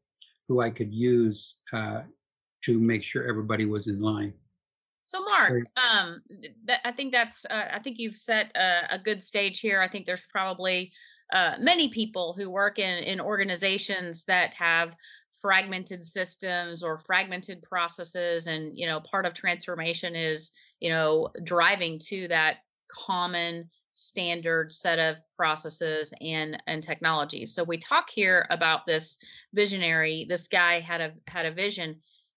who 0.48 0.60
I 0.60 0.70
could 0.70 0.92
use 0.92 1.56
uh, 1.72 2.02
to 2.64 2.78
make 2.78 3.04
sure 3.04 3.28
everybody 3.28 3.64
was 3.64 3.86
in 3.86 4.00
line. 4.00 4.34
So, 5.06 5.22
Mark, 5.22 5.66
um, 5.76 6.22
th- 6.30 6.80
I 6.84 6.90
think 6.90 7.12
that's 7.12 7.44
uh, 7.44 7.68
I 7.72 7.78
think 7.78 7.98
you've 7.98 8.16
set 8.16 8.50
a, 8.56 8.94
a, 8.94 8.98
good 8.98 9.22
stage 9.22 9.60
here. 9.60 9.82
I 9.82 9.88
think 9.88 10.06
there's 10.06 10.26
probably 10.30 10.92
uh, 11.32 11.56
many 11.58 11.88
people 11.88 12.34
who 12.36 12.48
work 12.50 12.78
in 12.78 13.04
in 13.04 13.20
organizations 13.20 14.24
that 14.24 14.54
have 14.54 14.96
fragmented 15.44 16.02
systems 16.02 16.82
or 16.82 16.98
fragmented 16.98 17.62
processes 17.62 18.46
and 18.46 18.74
you 18.74 18.86
know 18.86 18.98
part 19.00 19.26
of 19.26 19.34
transformation 19.34 20.14
is 20.16 20.52
you 20.80 20.88
know 20.88 21.28
driving 21.44 21.98
to 21.98 22.26
that 22.28 22.60
common 22.88 23.68
standard 23.92 24.72
set 24.72 24.98
of 24.98 25.16
processes 25.36 26.14
and 26.22 26.62
and 26.66 26.82
technologies 26.82 27.54
so 27.54 27.62
we 27.62 27.76
talk 27.76 28.08
here 28.08 28.46
about 28.48 28.86
this 28.86 29.18
visionary 29.52 30.24
this 30.30 30.48
guy 30.48 30.80
had 30.80 31.02
a 31.02 31.12
had 31.28 31.44
a 31.44 31.52
vision 31.52 31.94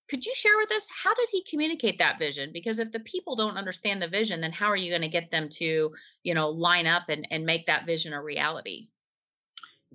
could 0.10 0.26
you 0.26 0.34
share 0.34 0.58
with 0.58 0.72
us 0.72 0.88
how 1.04 1.14
did 1.14 1.28
he 1.32 1.44
communicate 1.44 1.98
that 2.00 2.20
vision? 2.20 2.52
Because 2.54 2.80
if 2.80 2.92
the 2.92 3.00
people 3.02 3.36
don't 3.36 3.58
understand 3.58 4.02
the 4.02 4.08
vision 4.08 4.42
then 4.42 4.52
how 4.52 4.68
are 4.68 4.76
you 4.76 4.90
going 4.90 5.02
to 5.02 5.08
get 5.08 5.32
them 5.32 5.48
to 5.50 5.92
you 6.24 6.34
know 6.34 6.48
line 6.48 6.88
up 6.88 7.04
and 7.10 7.28
and 7.32 7.46
make 7.46 7.66
that 7.68 7.86
vision 7.86 8.14
a 8.14 8.22
reality? 8.22 8.88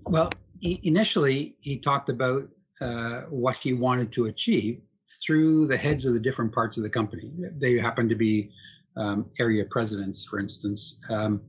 Well 0.04 0.30
he, 0.60 0.80
initially 0.84 1.56
he 1.60 1.78
talked 1.78 2.08
about 2.08 2.48
uh, 2.80 3.22
what 3.28 3.56
he 3.56 3.72
wanted 3.72 4.12
to 4.12 4.26
achieve 4.26 4.80
through 5.24 5.68
the 5.68 5.76
heads 5.76 6.04
of 6.04 6.14
the 6.14 6.20
different 6.20 6.52
parts 6.52 6.76
of 6.76 6.82
the 6.82 6.90
company. 6.90 7.30
They 7.58 7.78
happen 7.78 8.08
to 8.08 8.16
be 8.16 8.50
um, 8.96 9.26
area 9.38 9.64
presidents 9.70 10.24
for 10.24 10.38
instance 10.38 11.00
um, 11.08 11.40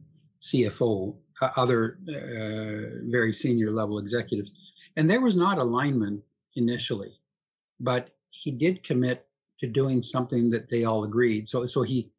CFO, 0.44 1.16
uh, 1.42 1.50
other 1.56 1.98
uh, 2.10 3.00
very 3.10 3.34
senior 3.34 3.72
level 3.72 3.98
executives. 3.98 4.52
And 4.98 5.10
there 5.10 5.22
was 5.22 5.36
not 5.36 5.58
alignment 5.58 6.22
initially, 6.56 7.14
but 7.80 8.10
he 8.34 8.52
did 8.52 8.84
commit 8.84 9.26
to 9.60 9.68
doing 9.68 10.04
something 10.04 10.50
that 10.50 10.70
they 10.70 10.84
all 10.84 11.04
agreed. 11.06 11.48
So, 11.48 11.66
so 11.66 11.84
he 11.84 12.12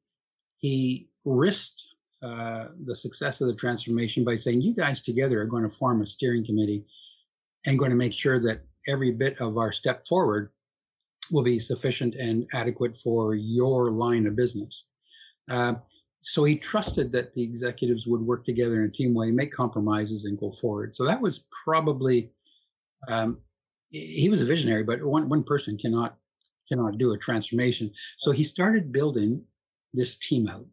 he 0.56 1.08
risked 1.24 1.82
uh, 2.22 2.68
the 2.86 2.94
success 2.94 3.40
of 3.40 3.48
the 3.48 3.54
transformation 3.54 4.24
by 4.24 4.36
saying, 4.36 4.62
"You 4.62 4.74
guys 4.74 5.02
together 5.02 5.40
are 5.42 5.46
going 5.46 5.68
to 5.68 5.76
form 5.76 6.00
a 6.02 6.06
steering 6.06 6.46
committee 6.46 6.86
and 7.66 7.78
going 7.78 7.90
to 7.90 7.96
make 7.96 8.14
sure 8.14 8.40
that 8.40 8.62
every 8.88 9.10
bit 9.10 9.38
of 9.40 9.58
our 9.58 9.72
step 9.72 10.06
forward 10.06 10.50
will 11.30 11.42
be 11.42 11.58
sufficient 11.58 12.14
and 12.14 12.46
adequate 12.54 12.98
for 12.98 13.34
your 13.34 13.90
line 13.90 14.26
of 14.26 14.36
business." 14.36 14.84
Uh, 15.50 15.74
so 16.22 16.44
he 16.44 16.56
trusted 16.56 17.12
that 17.12 17.34
the 17.34 17.42
executives 17.42 18.06
would 18.06 18.22
work 18.22 18.46
together 18.46 18.82
in 18.82 18.88
a 18.88 18.92
team 18.92 19.12
way, 19.12 19.30
make 19.30 19.52
compromises, 19.52 20.24
and 20.24 20.38
go 20.38 20.52
forward. 20.52 20.96
So 20.96 21.04
that 21.04 21.20
was 21.20 21.44
probably 21.64 22.30
um, 23.08 23.38
he 23.94 24.28
was 24.28 24.40
a 24.40 24.46
visionary, 24.46 24.82
but 24.82 25.02
one 25.02 25.28
one 25.28 25.44
person 25.44 25.78
cannot 25.78 26.16
cannot 26.68 26.98
do 26.98 27.12
a 27.12 27.18
transformation. 27.18 27.88
So 28.18 28.32
he 28.32 28.42
started 28.42 28.92
building 28.92 29.42
this 29.92 30.16
team 30.18 30.48
out, 30.48 30.66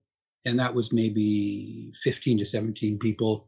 and 0.45 0.59
that 0.59 0.73
was 0.73 0.91
maybe 0.91 1.91
15 2.03 2.39
to 2.39 2.45
17 2.45 2.97
people, 2.97 3.47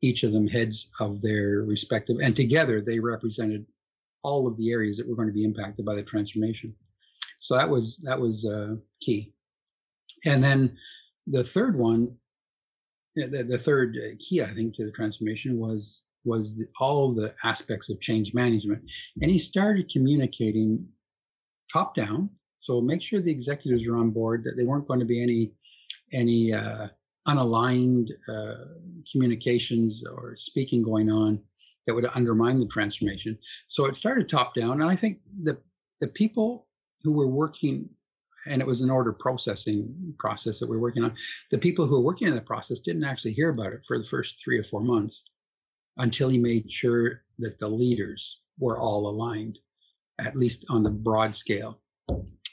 each 0.00 0.22
of 0.22 0.32
them 0.32 0.46
heads 0.46 0.90
of 1.00 1.20
their 1.20 1.62
respective, 1.62 2.18
and 2.22 2.34
together 2.34 2.80
they 2.80 2.98
represented 2.98 3.66
all 4.22 4.46
of 4.46 4.56
the 4.56 4.70
areas 4.70 4.96
that 4.96 5.08
were 5.08 5.16
going 5.16 5.28
to 5.28 5.34
be 5.34 5.44
impacted 5.44 5.84
by 5.84 5.94
the 5.94 6.02
transformation. 6.02 6.74
So 7.40 7.56
that 7.56 7.68
was 7.68 7.98
that 8.04 8.18
was 8.18 8.46
uh, 8.46 8.76
key. 9.00 9.34
And 10.24 10.42
then 10.42 10.78
the 11.26 11.44
third 11.44 11.76
one, 11.76 12.16
the, 13.16 13.42
the 13.42 13.58
third 13.58 13.98
key, 14.20 14.42
I 14.42 14.54
think, 14.54 14.76
to 14.76 14.84
the 14.84 14.92
transformation 14.92 15.58
was 15.58 16.02
was 16.24 16.56
the, 16.56 16.66
all 16.80 17.12
the 17.12 17.34
aspects 17.44 17.90
of 17.90 18.00
change 18.00 18.34
management, 18.34 18.82
and 19.20 19.30
he 19.30 19.38
started 19.38 19.90
communicating 19.92 20.86
top 21.72 21.94
down. 21.94 22.30
So 22.60 22.80
make 22.80 23.02
sure 23.02 23.20
the 23.20 23.30
executives 23.30 23.86
are 23.86 23.96
on 23.96 24.10
board 24.10 24.44
that 24.44 24.56
they 24.56 24.64
weren't 24.64 24.86
going 24.86 25.00
to 25.00 25.06
be 25.06 25.22
any 25.22 25.52
any 26.12 26.52
uh, 26.52 26.88
unaligned 27.26 28.08
uh, 28.28 28.64
communications 29.10 30.04
or 30.04 30.36
speaking 30.36 30.82
going 30.82 31.10
on 31.10 31.40
that 31.86 31.94
would 31.94 32.06
undermine 32.14 32.60
the 32.60 32.66
transformation. 32.66 33.36
So 33.68 33.86
it 33.86 33.96
started 33.96 34.28
top 34.28 34.54
down, 34.54 34.80
and 34.80 34.90
I 34.90 34.96
think 34.96 35.18
the 35.42 35.58
the 36.00 36.08
people 36.08 36.68
who 37.02 37.12
were 37.12 37.26
working 37.26 37.88
and 38.46 38.60
it 38.60 38.66
was 38.66 38.80
an 38.80 38.90
order 38.90 39.12
processing 39.12 40.14
process 40.18 40.58
that 40.58 40.68
we 40.68 40.76
are 40.76 40.80
working 40.80 41.04
on. 41.04 41.14
The 41.52 41.58
people 41.58 41.86
who 41.86 41.94
were 41.94 42.00
working 42.00 42.26
in 42.26 42.34
the 42.34 42.40
process 42.40 42.80
didn't 42.80 43.04
actually 43.04 43.34
hear 43.34 43.50
about 43.50 43.72
it 43.72 43.84
for 43.86 43.98
the 43.98 44.04
first 44.04 44.40
three 44.42 44.58
or 44.58 44.64
four 44.64 44.80
months 44.80 45.22
until 45.98 46.28
he 46.28 46.38
made 46.38 46.70
sure 46.70 47.22
that 47.38 47.58
the 47.58 47.68
leaders 47.68 48.40
were 48.58 48.78
all 48.78 49.08
aligned, 49.08 49.58
at 50.20 50.36
least 50.36 50.64
on 50.68 50.82
the 50.82 50.90
broad 50.90 51.36
scale. 51.36 51.80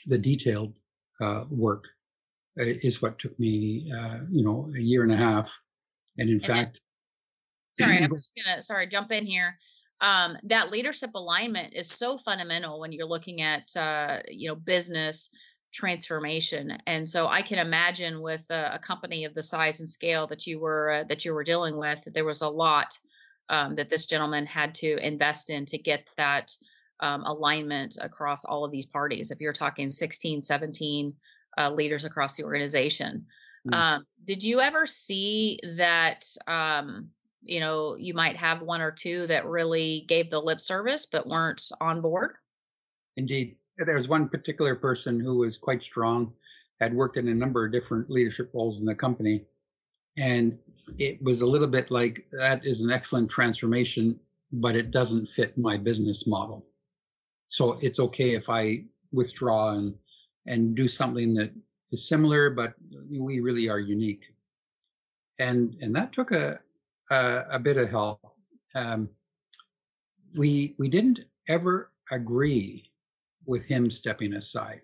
The 0.08 0.18
detailed 0.18 0.74
uh, 1.22 1.46
work 1.50 1.86
uh, 2.60 2.64
is 2.66 3.02
what 3.02 3.20
took 3.20 3.38
me, 3.40 3.92
uh, 3.96 4.20
you 4.30 4.44
know, 4.44 4.72
a 4.76 4.80
year 4.80 5.04
and 5.04 5.12
a 5.12 5.18
half. 5.18 5.50
And 6.18 6.30
in 6.30 6.36
and 6.36 6.46
fact, 6.46 6.80
then, 7.78 7.88
sorry, 7.88 8.04
I'm 8.04 8.12
just 8.12 8.36
gonna 8.36 8.62
sorry 8.62 8.88
jump 8.88 9.12
in 9.12 9.26
here. 9.26 9.58
Um, 10.02 10.38
that 10.44 10.72
leadership 10.72 11.12
alignment 11.14 11.74
is 11.74 11.90
so 11.90 12.18
fundamental 12.18 12.80
when 12.80 12.92
you're 12.92 13.06
looking 13.06 13.42
at 13.42 13.76
uh, 13.76 14.20
you 14.30 14.48
know 14.48 14.56
business 14.56 15.30
transformation 15.72 16.76
and 16.88 17.08
so 17.08 17.28
i 17.28 17.44
can 17.44 17.60
imagine 17.60 18.22
with 18.22 18.44
a, 18.50 18.74
a, 18.74 18.80
company 18.80 19.24
of 19.24 19.36
the 19.36 19.42
size 19.42 19.82
and 19.82 19.88
scale 19.88 20.26
that 20.26 20.48
you 20.48 20.60
were 20.60 20.90
uh, 20.90 21.04
that 21.04 21.24
you 21.24 21.32
were 21.32 21.44
dealing 21.44 21.78
with 21.78 22.04
there 22.12 22.26
was 22.26 22.42
a 22.42 22.50
lot 22.50 22.98
um, 23.50 23.76
that 23.76 23.90
this 23.90 24.06
gentleman 24.06 24.46
had 24.46 24.76
to 24.76 24.98
invest 25.06 25.50
in 25.50 25.66
to 25.66 25.78
get 25.78 26.08
that 26.18 26.52
um, 27.00 27.24
alignment 27.24 27.98
across 28.02 28.44
all 28.46 28.66
of 28.66 28.72
these 28.72 28.86
parties 28.86 29.32
if 29.32 29.40
you're 29.40 29.54
talking 29.54 29.90
16 29.90 30.42
17 30.42 31.14
uh, 31.58 31.72
leaders 31.72 32.06
across 32.06 32.36
the 32.36 32.44
organization 32.44 33.26
mm. 33.68 33.74
um, 33.74 34.06
did 34.26 34.44
you 34.44 34.60
ever 34.60 34.86
see 34.86 35.60
that 35.78 36.26
um, 36.48 37.10
you 37.42 37.60
know 37.60 37.96
you 37.96 38.14
might 38.14 38.36
have 38.36 38.62
one 38.62 38.82
or 38.82 38.92
two 38.92 39.26
that 39.28 39.46
really 39.46 40.06
gave 40.08 40.30
the 40.30 40.42
lip 40.42 40.60
service 40.60 41.06
but 41.06 41.28
weren't 41.28 41.72
on 41.80 42.02
board 42.02 42.34
indeed 43.16 43.56
there 43.86 43.98
was 43.98 44.08
one 44.08 44.28
particular 44.28 44.76
person 44.76 45.20
who 45.20 45.38
was 45.38 45.58
quite 45.58 45.82
strong, 45.82 46.34
had 46.80 46.94
worked 46.94 47.18
in 47.18 47.28
a 47.28 47.34
number 47.34 47.66
of 47.66 47.72
different 47.72 48.10
leadership 48.10 48.52
roles 48.54 48.80
in 48.80 48.86
the 48.86 48.96
company. 48.96 49.46
And 50.18 50.58
it 50.98 51.22
was 51.22 51.42
a 51.42 51.46
little 51.46 51.68
bit 51.68 51.92
like 51.92 52.26
that 52.32 52.66
is 52.66 52.82
an 52.82 52.92
excellent 52.92 53.30
transformation, 53.30 54.20
but 54.52 54.76
it 54.76 54.92
doesn't 54.92 55.28
fit 55.28 55.58
my 55.58 55.78
business 55.78 56.28
model. 56.28 56.66
So 57.50 57.74
it's 57.82 58.00
okay 58.00 58.36
if 58.36 58.50
I 58.50 58.84
withdraw 59.12 59.72
and 59.72 59.96
and 60.46 60.76
do 60.76 60.88
something 60.88 61.34
that 61.36 61.52
is 61.92 62.08
similar, 62.08 62.50
but 62.50 62.74
we 63.10 63.40
really 63.40 63.70
are 63.70 63.80
unique. 63.80 64.24
And 65.38 65.76
and 65.82 65.96
that 65.96 66.14
took 66.14 66.32
a 66.32 66.60
a, 67.12 67.44
a 67.52 67.60
bit 67.60 67.78
of 67.78 67.90
help. 67.90 68.22
Um, 68.76 69.10
we 70.36 70.76
we 70.78 70.90
didn't 70.90 71.20
ever 71.48 71.92
agree 72.12 72.92
with 73.46 73.64
him 73.64 73.90
stepping 73.90 74.34
aside. 74.34 74.82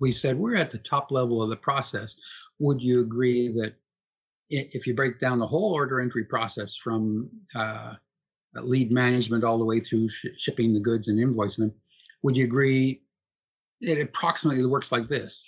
We 0.00 0.12
said, 0.12 0.38
We're 0.38 0.56
at 0.56 0.70
the 0.70 0.78
top 0.78 1.10
level 1.10 1.42
of 1.42 1.48
the 1.48 1.56
process. 1.56 2.16
Would 2.58 2.82
you 2.82 3.00
agree 3.00 3.48
that 3.52 3.74
if 4.48 4.86
you 4.86 4.94
break 4.94 5.20
down 5.20 5.38
the 5.38 5.46
whole 5.46 5.72
order 5.72 6.00
entry 6.00 6.24
process 6.24 6.76
from 6.76 7.28
uh, 7.54 7.94
lead 8.54 8.92
management 8.92 9.44
all 9.44 9.58
the 9.58 9.64
way 9.64 9.80
through 9.80 10.08
sh- 10.08 10.26
shipping 10.38 10.72
the 10.72 10.80
goods 10.80 11.08
and 11.08 11.18
invoicing 11.18 11.58
them, 11.58 11.74
would 12.22 12.36
you 12.36 12.44
agree 12.44 13.02
it 13.80 14.00
approximately 14.00 14.64
works 14.66 14.92
like 14.92 15.08
this? 15.08 15.44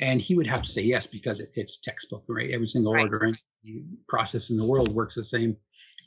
And 0.00 0.20
he 0.20 0.34
would 0.34 0.46
have 0.46 0.62
to 0.62 0.70
say 0.70 0.82
yes 0.82 1.06
because 1.06 1.40
it, 1.40 1.50
it's 1.54 1.80
textbook, 1.80 2.24
right? 2.28 2.50
Every 2.50 2.68
single 2.68 2.92
right. 2.92 3.02
order 3.02 3.24
entry 3.24 3.84
process 4.08 4.50
in 4.50 4.56
the 4.56 4.64
world 4.64 4.94
works 4.94 5.14
the 5.14 5.24
same. 5.24 5.56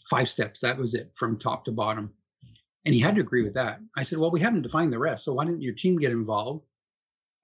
Five 0.10 0.29
steps. 0.29 0.60
That 0.60 0.77
was 0.77 0.93
it 0.93 1.12
from 1.15 1.38
top 1.38 1.65
to 1.65 1.72
bottom. 1.72 2.12
And 2.86 2.96
he 2.96 3.01
had 3.01 3.15
to 3.15 3.22
agree 3.22 3.43
with 3.43 3.53
that. 3.55 3.79
I 3.98 4.03
said, 4.03 4.19
Well, 4.19 4.31
we 4.31 4.39
haven't 4.39 4.62
defined 4.62 4.93
the 4.93 5.00
rest. 5.00 5.25
So 5.25 5.34
why 5.34 5.46
didn't 5.46 5.62
your 5.62 5.74
team 5.74 5.98
get 5.98 6.12
involved 6.12 6.65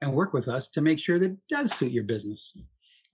and 0.01 0.13
work 0.13 0.33
with 0.33 0.47
us 0.47 0.69
to 0.69 0.81
make 0.81 0.99
sure 0.99 1.19
that 1.19 1.31
it 1.31 1.37
does 1.49 1.73
suit 1.73 1.91
your 1.91 2.03
business? 2.03 2.55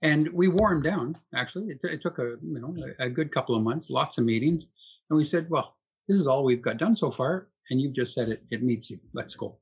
And 0.02 0.28
we 0.32 0.48
wore 0.48 0.72
him 0.72 0.82
down, 0.82 1.16
actually. 1.34 1.70
It, 1.70 1.80
it 1.84 2.02
took 2.02 2.18
a 2.18 2.36
you 2.42 2.60
know 2.60 2.74
a, 2.98 3.06
a 3.06 3.10
good 3.10 3.32
couple 3.32 3.54
of 3.54 3.62
months, 3.62 3.88
lots 3.90 4.18
of 4.18 4.24
meetings. 4.24 4.66
And 5.10 5.16
we 5.16 5.24
said, 5.24 5.48
Well, 5.48 5.76
this 6.08 6.18
is 6.18 6.26
all 6.26 6.44
we've 6.44 6.62
got 6.62 6.78
done 6.78 6.96
so 6.96 7.10
far. 7.10 7.48
And 7.70 7.80
you've 7.80 7.94
just 7.94 8.14
said 8.14 8.28
it, 8.28 8.42
it 8.50 8.62
meets 8.62 8.90
you. 8.90 8.98
Let's 9.14 9.34
go. 9.34 9.58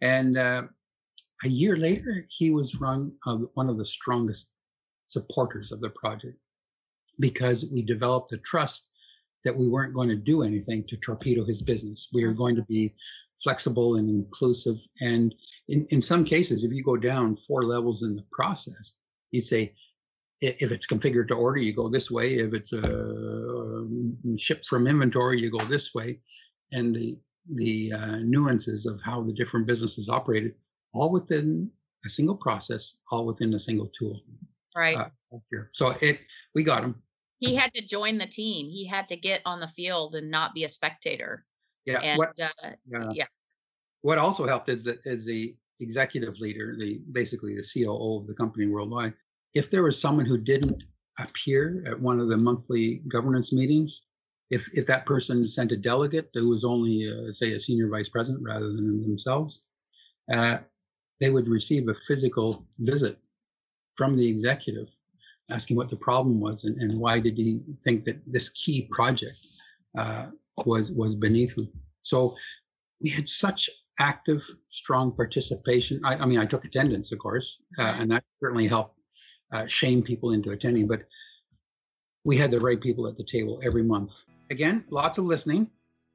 And 0.00 0.38
uh, 0.38 0.62
a 1.44 1.48
year 1.48 1.76
later, 1.76 2.26
he 2.28 2.50
was 2.50 2.80
run, 2.80 3.12
uh, 3.26 3.36
one 3.54 3.68
of 3.68 3.76
the 3.76 3.86
strongest 3.86 4.48
supporters 5.08 5.70
of 5.70 5.80
the 5.80 5.90
project 5.90 6.38
because 7.20 7.66
we 7.72 7.82
developed 7.82 8.32
a 8.32 8.38
trust 8.38 8.90
that 9.44 9.56
we 9.56 9.68
weren't 9.68 9.94
going 9.94 10.08
to 10.08 10.16
do 10.16 10.42
anything 10.42 10.84
to 10.88 10.96
torpedo 10.96 11.44
his 11.44 11.62
business. 11.62 12.08
We 12.12 12.26
were 12.26 12.32
going 12.32 12.56
to 12.56 12.62
be 12.62 12.94
flexible 13.42 13.96
and 13.96 14.08
inclusive. 14.08 14.76
And 15.00 15.34
in, 15.68 15.86
in 15.90 16.00
some 16.00 16.24
cases, 16.24 16.64
if 16.64 16.72
you 16.72 16.82
go 16.82 16.96
down 16.96 17.36
four 17.36 17.64
levels 17.64 18.02
in 18.02 18.16
the 18.16 18.24
process, 18.32 18.92
you'd 19.30 19.46
say, 19.46 19.74
if 20.40 20.70
it's 20.70 20.86
configured 20.86 21.28
to 21.28 21.34
order, 21.34 21.58
you 21.58 21.74
go 21.74 21.88
this 21.88 22.10
way. 22.10 22.34
If 22.34 22.52
it's 22.52 22.72
a 22.72 22.84
uh, 22.84 23.84
shipped 24.36 24.66
from 24.66 24.86
inventory, 24.86 25.40
you 25.40 25.50
go 25.50 25.64
this 25.64 25.94
way. 25.94 26.20
And 26.72 26.94
the 26.94 27.16
the 27.54 27.92
uh, 27.92 28.16
nuances 28.24 28.86
of 28.86 29.00
how 29.04 29.22
the 29.22 29.32
different 29.32 29.66
businesses 29.66 30.08
operated, 30.08 30.54
all 30.92 31.12
within 31.12 31.70
a 32.04 32.08
single 32.08 32.34
process, 32.34 32.96
all 33.10 33.24
within 33.24 33.54
a 33.54 33.60
single 33.60 33.90
tool. 33.98 34.20
Right. 34.76 34.96
Uh, 34.96 35.08
so 35.72 35.90
it 36.02 36.20
we 36.54 36.62
got 36.62 36.84
him. 36.84 36.96
he 37.38 37.54
had 37.54 37.72
to 37.74 37.86
join 37.86 38.18
the 38.18 38.26
team. 38.26 38.68
He 38.68 38.86
had 38.86 39.08
to 39.08 39.16
get 39.16 39.40
on 39.46 39.60
the 39.60 39.68
field 39.68 40.14
and 40.16 40.30
not 40.30 40.54
be 40.54 40.64
a 40.64 40.68
spectator. 40.68 41.46
Yeah. 41.86 42.00
And 42.00 42.18
what, 42.18 42.38
uh, 42.42 42.48
yeah. 42.86 43.08
yeah. 43.12 43.24
What 44.02 44.18
also 44.18 44.46
helped 44.46 44.68
is 44.68 44.84
that 44.84 44.98
is 45.04 45.24
the 45.24 45.56
executive 45.80 46.38
leader, 46.38 46.74
the 46.78 47.00
basically 47.12 47.54
the 47.54 47.68
COO 47.72 48.20
of 48.20 48.26
the 48.26 48.34
company 48.34 48.66
worldwide, 48.66 49.14
if 49.54 49.70
there 49.70 49.82
was 49.82 50.00
someone 50.00 50.26
who 50.26 50.38
didn't 50.38 50.82
appear 51.18 51.84
at 51.86 52.00
one 52.00 52.20
of 52.20 52.28
the 52.28 52.36
monthly 52.36 53.02
governance 53.08 53.52
meetings, 53.52 54.02
if 54.50 54.68
if 54.74 54.86
that 54.86 55.06
person 55.06 55.48
sent 55.48 55.72
a 55.72 55.76
delegate 55.76 56.30
who 56.34 56.48
was 56.48 56.64
only 56.64 57.10
uh, 57.10 57.32
say 57.32 57.52
a 57.52 57.60
senior 57.60 57.88
vice 57.88 58.08
president 58.08 58.42
rather 58.42 58.68
than 58.68 59.02
themselves, 59.02 59.62
uh, 60.32 60.58
they 61.20 61.30
would 61.30 61.48
receive 61.48 61.88
a 61.88 61.94
physical 62.06 62.66
visit 62.78 63.18
from 63.96 64.16
the 64.16 64.26
executive 64.26 64.88
asking 65.50 65.76
what 65.76 65.90
the 65.90 65.96
problem 65.96 66.40
was 66.40 66.64
and, 66.64 66.80
and 66.80 66.98
why 66.98 67.20
did 67.20 67.36
he 67.36 67.60
think 67.84 68.04
that 68.04 68.18
this 68.26 68.48
key 68.50 68.88
project 68.90 69.38
uh, 69.98 70.26
was 70.64 70.90
was 70.92 71.14
beneath 71.14 71.56
him. 71.56 71.68
So 72.02 72.36
we 73.00 73.10
had 73.10 73.28
such 73.28 73.68
active, 73.98 74.42
strong 74.70 75.12
participation. 75.12 76.00
I, 76.04 76.16
I 76.16 76.26
mean, 76.26 76.38
I 76.38 76.46
took 76.46 76.64
attendance, 76.64 77.12
of 77.12 77.18
course, 77.18 77.58
uh, 77.78 77.82
and 77.82 78.10
that 78.10 78.24
certainly 78.34 78.68
helped 78.68 78.98
uh, 79.52 79.66
shame 79.66 80.02
people 80.02 80.32
into 80.32 80.50
attending. 80.50 80.86
But 80.86 81.02
we 82.24 82.36
had 82.36 82.50
the 82.50 82.60
right 82.60 82.80
people 82.80 83.06
at 83.06 83.16
the 83.16 83.24
table 83.24 83.60
every 83.64 83.82
month. 83.82 84.10
Again, 84.50 84.84
lots 84.90 85.18
of 85.18 85.24
listening. 85.24 85.70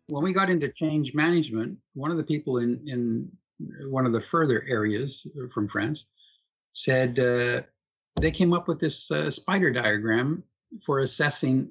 When 0.07 0.23
we 0.23 0.33
got 0.33 0.49
into 0.49 0.69
change 0.69 1.13
management, 1.13 1.77
one 1.93 2.11
of 2.11 2.17
the 2.17 2.23
people 2.23 2.57
in 2.57 2.81
in 2.85 3.31
one 3.89 4.05
of 4.05 4.11
the 4.11 4.21
further 4.21 4.65
areas 4.67 5.25
from 5.53 5.67
France 5.67 6.05
said 6.73 7.19
uh, 7.19 7.61
they 8.19 8.31
came 8.31 8.53
up 8.53 8.67
with 8.67 8.79
this 8.79 9.09
uh, 9.11 9.29
spider 9.29 9.71
diagram 9.71 10.43
for 10.85 10.99
assessing 10.99 11.69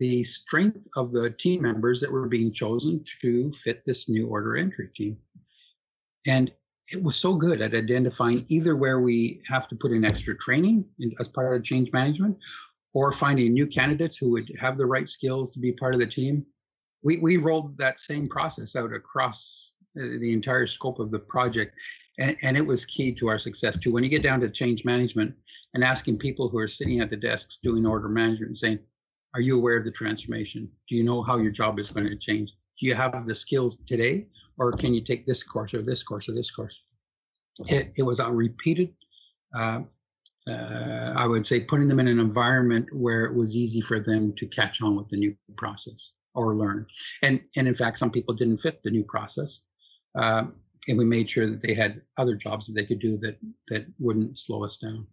the 0.00 0.24
strength 0.24 0.78
of 0.96 1.12
the 1.12 1.30
team 1.30 1.62
members 1.62 2.00
that 2.00 2.10
were 2.10 2.28
being 2.28 2.52
chosen 2.52 3.04
to 3.22 3.52
fit 3.52 3.84
this 3.86 4.08
new 4.08 4.26
order 4.28 4.56
entry 4.56 4.88
team. 4.94 5.16
And 6.26 6.50
it 6.88 7.02
was 7.02 7.16
so 7.16 7.34
good 7.34 7.60
at 7.60 7.74
identifying 7.74 8.44
either 8.48 8.76
where 8.76 9.00
we 9.00 9.40
have 9.48 9.68
to 9.68 9.76
put 9.76 9.92
in 9.92 10.04
extra 10.04 10.36
training 10.36 10.84
in, 11.00 11.14
as 11.20 11.28
part 11.28 11.56
of 11.56 11.64
change 11.64 11.92
management 11.92 12.36
or 12.92 13.10
finding 13.10 13.52
new 13.52 13.66
candidates 13.66 14.16
who 14.16 14.30
would 14.30 14.50
have 14.60 14.76
the 14.76 14.86
right 14.86 15.08
skills 15.08 15.50
to 15.52 15.58
be 15.58 15.72
part 15.72 15.94
of 15.94 16.00
the 16.00 16.06
team. 16.06 16.44
We, 17.02 17.18
we 17.18 17.36
rolled 17.36 17.76
that 17.78 18.00
same 18.00 18.28
process 18.28 18.76
out 18.76 18.92
across 18.92 19.72
uh, 19.98 20.18
the 20.20 20.32
entire 20.32 20.66
scope 20.66 20.98
of 20.98 21.10
the 21.10 21.18
project. 21.18 21.74
And, 22.18 22.36
and 22.42 22.56
it 22.56 22.66
was 22.66 22.84
key 22.84 23.12
to 23.14 23.28
our 23.28 23.38
success 23.38 23.76
too. 23.78 23.92
When 23.92 24.04
you 24.04 24.10
get 24.10 24.22
down 24.22 24.40
to 24.40 24.50
change 24.50 24.84
management 24.84 25.34
and 25.74 25.82
asking 25.82 26.18
people 26.18 26.48
who 26.48 26.58
are 26.58 26.68
sitting 26.68 27.00
at 27.00 27.10
the 27.10 27.16
desks 27.16 27.58
doing 27.62 27.84
order 27.86 28.08
management 28.08 28.50
and 28.50 28.58
saying, 28.58 28.78
are 29.34 29.40
you 29.40 29.56
aware 29.56 29.76
of 29.76 29.84
the 29.84 29.90
transformation? 29.90 30.68
Do 30.88 30.94
you 30.94 31.02
know 31.02 31.22
how 31.22 31.38
your 31.38 31.50
job 31.50 31.78
is 31.78 31.90
going 31.90 32.06
to 32.06 32.16
change? 32.16 32.50
Do 32.78 32.86
you 32.86 32.94
have 32.94 33.26
the 33.26 33.34
skills 33.34 33.78
today, 33.86 34.26
or 34.58 34.72
can 34.72 34.94
you 34.94 35.04
take 35.04 35.26
this 35.26 35.42
course 35.42 35.74
or 35.74 35.82
this 35.82 36.02
course 36.02 36.28
or 36.28 36.32
this 36.32 36.50
course? 36.50 36.76
It, 37.66 37.92
it 37.96 38.02
was 38.02 38.20
a 38.20 38.30
repeated, 38.30 38.94
uh, 39.56 39.80
uh, 40.48 41.12
I 41.16 41.26
would 41.26 41.46
say, 41.46 41.60
putting 41.60 41.88
them 41.88 42.00
in 42.00 42.08
an 42.08 42.18
environment 42.18 42.86
where 42.92 43.24
it 43.24 43.34
was 43.34 43.54
easy 43.54 43.80
for 43.80 44.00
them 44.00 44.34
to 44.38 44.46
catch 44.46 44.80
on 44.82 44.96
with 44.96 45.08
the 45.08 45.16
new 45.16 45.36
process 45.56 46.10
or 46.34 46.54
learn. 46.56 46.86
And 47.22 47.40
and 47.56 47.68
in 47.68 47.74
fact, 47.74 47.98
some 47.98 48.10
people 48.10 48.34
didn't 48.34 48.58
fit 48.58 48.80
the 48.82 48.90
new 48.90 49.04
process, 49.04 49.60
um, 50.16 50.54
and 50.88 50.98
we 50.98 51.04
made 51.04 51.30
sure 51.30 51.48
that 51.48 51.62
they 51.62 51.74
had 51.74 52.02
other 52.18 52.34
jobs 52.34 52.66
that 52.66 52.74
they 52.74 52.86
could 52.86 53.00
do 53.00 53.16
that 53.18 53.36
that 53.68 53.86
wouldn't 53.98 54.38
slow 54.38 54.64
us 54.64 54.76
down. 54.76 55.06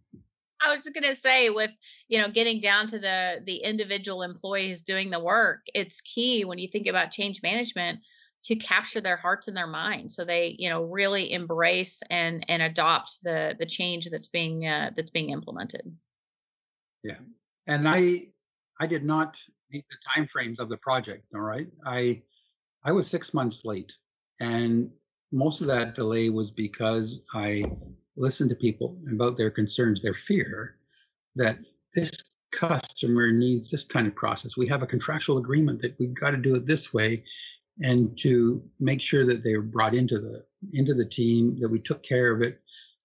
I 0.61 0.71
was 0.71 0.83
just 0.83 0.93
going 0.93 1.09
to 1.09 1.15
say 1.15 1.49
with, 1.49 1.73
you 2.07 2.19
know, 2.19 2.29
getting 2.29 2.59
down 2.59 2.87
to 2.87 2.99
the 2.99 3.41
the 3.45 3.57
individual 3.57 4.21
employees 4.21 4.81
doing 4.81 5.09
the 5.09 5.19
work, 5.19 5.61
it's 5.73 6.01
key 6.01 6.45
when 6.45 6.59
you 6.59 6.67
think 6.67 6.87
about 6.87 7.11
change 7.11 7.41
management 7.43 7.99
to 8.43 8.55
capture 8.55 9.01
their 9.01 9.17
hearts 9.17 9.47
and 9.47 9.55
their 9.55 9.67
minds 9.67 10.15
so 10.15 10.25
they, 10.25 10.55
you 10.57 10.69
know, 10.69 10.83
really 10.83 11.31
embrace 11.31 12.01
and 12.09 12.45
and 12.47 12.61
adopt 12.61 13.17
the 13.23 13.55
the 13.59 13.65
change 13.65 14.09
that's 14.09 14.27
being 14.27 14.67
uh, 14.67 14.91
that's 14.95 15.11
being 15.11 15.29
implemented. 15.29 15.95
Yeah. 17.03 17.19
And 17.67 17.87
I 17.87 18.27
I 18.79 18.87
did 18.87 19.03
not 19.03 19.35
meet 19.71 19.85
the 19.89 19.97
time 20.15 20.27
frames 20.27 20.59
of 20.59 20.69
the 20.69 20.77
project, 20.77 21.25
all 21.33 21.41
right? 21.41 21.67
I 21.85 22.21
I 22.83 22.91
was 22.91 23.07
6 23.09 23.33
months 23.33 23.63
late 23.65 23.91
and 24.39 24.89
most 25.31 25.61
of 25.61 25.67
that 25.67 25.95
delay 25.95 26.29
was 26.29 26.51
because 26.51 27.21
I 27.33 27.63
listen 28.15 28.49
to 28.49 28.55
people 28.55 28.97
about 29.11 29.37
their 29.37 29.51
concerns, 29.51 30.01
their 30.01 30.13
fear 30.13 30.77
that 31.35 31.57
this 31.95 32.11
customer 32.51 33.31
needs 33.31 33.69
this 33.69 33.85
kind 33.85 34.07
of 34.07 34.15
process. 34.15 34.57
We 34.57 34.67
have 34.67 34.83
a 34.83 34.87
contractual 34.87 35.37
agreement 35.37 35.81
that 35.81 35.95
we've 35.99 36.13
got 36.13 36.31
to 36.31 36.37
do 36.37 36.55
it 36.55 36.67
this 36.67 36.93
way, 36.93 37.23
and 37.79 38.17
to 38.19 38.61
make 38.79 39.01
sure 39.01 39.25
that 39.25 39.43
they're 39.43 39.61
brought 39.61 39.95
into 39.95 40.19
the 40.19 40.43
into 40.73 40.93
the 40.93 41.05
team, 41.05 41.57
that 41.59 41.69
we 41.69 41.79
took 41.79 42.03
care 42.03 42.31
of 42.31 42.41
it. 42.41 42.59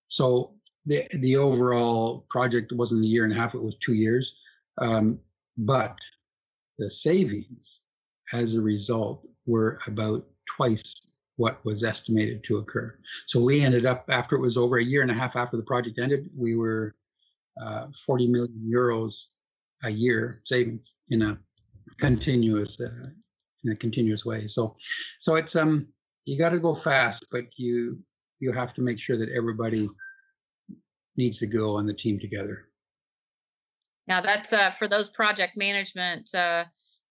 So 0.09 0.55
the 0.85 1.07
the 1.14 1.37
overall 1.37 2.27
project 2.29 2.73
wasn't 2.73 3.05
a 3.05 3.07
year 3.07 3.25
and 3.25 3.33
a 3.33 3.37
half; 3.37 3.55
it 3.55 3.62
was 3.62 3.77
two 3.77 3.95
years. 3.95 4.35
Um, 4.79 5.21
but 5.57 5.97
the 6.79 6.90
savings 6.90 7.81
as 8.33 8.55
a 8.55 8.61
result 8.61 9.27
were 9.47 9.79
about 9.87 10.27
twice 10.57 11.15
what 11.37 11.64
was 11.64 11.85
estimated 11.85 12.42
to 12.44 12.59
occur. 12.59 12.99
So 13.27 13.40
we 13.40 13.62
ended 13.62 13.87
up, 13.87 14.07
after 14.09 14.37
it 14.37 14.40
was 14.40 14.57
over 14.57 14.79
a 14.79 14.85
year 14.85 15.03
and 15.03 15.11
a 15.11 15.14
half 15.14 15.37
after 15.37 15.57
the 15.57 15.62
project 15.62 15.99
ended, 15.99 16.29
we 16.37 16.57
were 16.57 16.94
uh, 17.62 17.87
40 18.05 18.29
million 18.29 18.70
euros 18.70 19.27
a 19.85 19.90
year 19.90 20.40
savings 20.44 20.92
in 21.11 21.22
a 21.22 21.38
continuous 21.99 22.81
uh, 22.81 23.11
in 23.64 23.72
a 23.72 23.77
continuous 23.77 24.25
way. 24.25 24.46
So, 24.46 24.77
so 25.18 25.37
it's 25.37 25.57
um 25.57 25.87
you 26.25 26.38
got 26.38 26.51
to 26.51 26.59
go 26.59 26.75
fast, 26.75 27.27
but 27.31 27.44
you 27.57 27.99
you 28.40 28.53
have 28.53 28.75
to 28.75 28.83
make 28.83 28.99
sure 28.99 29.16
that 29.16 29.31
everybody 29.31 29.88
needs 31.16 31.38
to 31.38 31.46
go 31.46 31.77
on 31.77 31.87
the 31.87 31.94
team 31.94 32.18
together. 32.18 32.68
Now 34.07 34.20
that's 34.20 34.53
uh, 34.53 34.70
for 34.70 34.88
those 34.88 35.09
project 35.09 35.57
management 35.57 36.35
uh, 36.35 36.64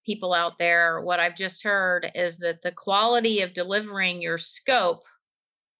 people 0.05 0.33
out 0.33 0.57
there, 0.57 1.01
what 1.01 1.19
I've 1.19 1.35
just 1.35 1.63
heard 1.63 2.11
is 2.15 2.37
that 2.39 2.61
the 2.61 2.71
quality 2.71 3.41
of 3.41 3.53
delivering 3.53 4.21
your 4.21 4.37
scope 4.37 5.01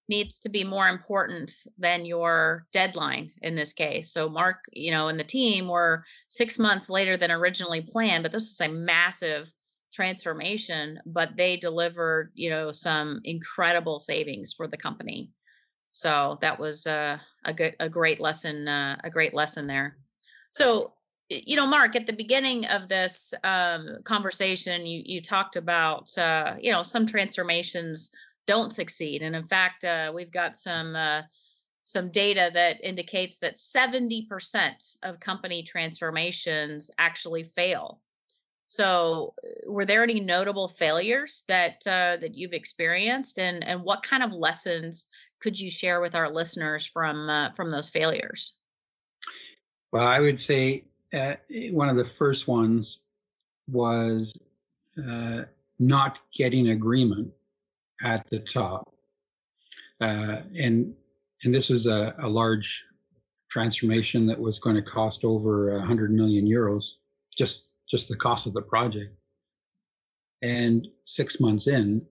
needs 0.07 0.39
to 0.39 0.49
be 0.49 0.63
more 0.63 0.87
important 0.87 1.51
than 1.77 2.05
your 2.05 2.67
deadline 2.71 3.31
in 3.41 3.55
this 3.55 3.73
case. 3.73 4.11
So 4.11 4.29
Mark, 4.29 4.57
you 4.71 4.91
know, 4.91 5.07
and 5.07 5.19
the 5.19 5.23
team 5.23 5.67
were 5.67 6.03
6 6.29 6.59
months 6.59 6.89
later 6.89 7.17
than 7.17 7.31
originally 7.31 7.81
planned, 7.81 8.23
but 8.23 8.31
this 8.31 8.43
was 8.43 8.61
a 8.61 8.71
massive 8.71 9.51
transformation, 9.93 10.99
but 11.05 11.35
they 11.35 11.57
delivered, 11.57 12.31
you 12.35 12.49
know, 12.49 12.71
some 12.71 13.21
incredible 13.23 13.99
savings 13.99 14.53
for 14.53 14.67
the 14.67 14.77
company. 14.77 15.31
So 15.91 16.37
that 16.41 16.59
was 16.59 16.85
uh, 16.85 17.17
a 17.45 17.53
good, 17.53 17.75
a 17.79 17.87
great 17.87 18.19
lesson, 18.19 18.67
uh, 18.67 18.99
a 19.03 19.09
great 19.09 19.33
lesson 19.33 19.65
there. 19.65 19.97
So 20.51 20.94
you 21.29 21.55
know 21.55 21.65
mark 21.65 21.95
at 21.95 22.05
the 22.05 22.13
beginning 22.13 22.65
of 22.65 22.87
this 22.87 23.33
um, 23.43 23.97
conversation 24.03 24.85
you 24.85 25.01
you 25.05 25.21
talked 25.21 25.55
about 25.55 26.15
uh, 26.17 26.55
you 26.59 26.71
know 26.71 26.83
some 26.83 27.05
transformations 27.05 28.11
don't 28.45 28.73
succeed. 28.73 29.21
And 29.21 29.35
in 29.35 29.47
fact 29.47 29.83
uh, 29.83 30.11
we've 30.13 30.31
got 30.31 30.55
some 30.55 30.95
uh, 30.95 31.23
some 31.83 32.09
data 32.09 32.49
that 32.53 32.83
indicates 32.83 33.37
that 33.39 33.55
70% 33.55 34.97
of 35.03 35.19
company 35.19 35.61
transformations 35.61 36.89
actually 36.97 37.43
fail. 37.43 38.01
So 38.67 39.35
uh, 39.43 39.71
were 39.71 39.85
there 39.85 40.03
any 40.03 40.19
notable 40.19 40.67
failures 40.67 41.43
that 41.47 41.85
uh, 41.85 42.17
that 42.17 42.35
you've 42.35 42.53
experienced? 42.53 43.39
And 43.39 43.63
and 43.63 43.83
what 43.83 44.03
kind 44.03 44.23
of 44.23 44.31
lessons 44.31 45.07
could 45.41 45.59
you 45.59 45.69
share 45.69 46.01
with 46.01 46.15
our 46.15 46.29
listeners 46.29 46.85
from 46.85 47.29
uh, 47.29 47.51
from 47.51 47.71
those 47.71 47.89
failures? 47.89 48.57
Well 49.91 50.07
i 50.07 50.19
would 50.19 50.39
say 50.39 50.83
uh, 51.15 51.35
one 51.71 51.89
of 51.89 51.95
the 51.95 52.05
first 52.05 52.47
ones 52.47 52.99
was 53.69 54.33
uh, 54.97 55.43
not 55.79 56.19
getting 56.35 56.69
agreement 56.69 57.31
at 58.03 58.27
the 58.29 58.39
top, 58.39 58.93
uh, 60.01 60.41
and 60.57 60.93
and 61.43 61.53
this 61.53 61.69
was 61.69 61.85
a, 61.85 62.15
a, 62.19 62.27
large 62.27 62.83
transformation 63.49 64.25
that 64.25 64.39
was 64.39 64.59
going 64.59 64.75
to 64.75 64.81
cost 64.81 65.23
over 65.23 65.77
100 65.77 66.11
million 66.11 66.45
euros, 66.45 66.83
just 67.35 67.69
just 67.89 68.09
the 68.09 68.15
cost 68.15 68.47
of 68.47 68.53
the 68.53 68.61
project. 68.61 69.15
And 70.41 70.87
six 71.05 71.39
months 71.39 71.67
in, 71.67 72.05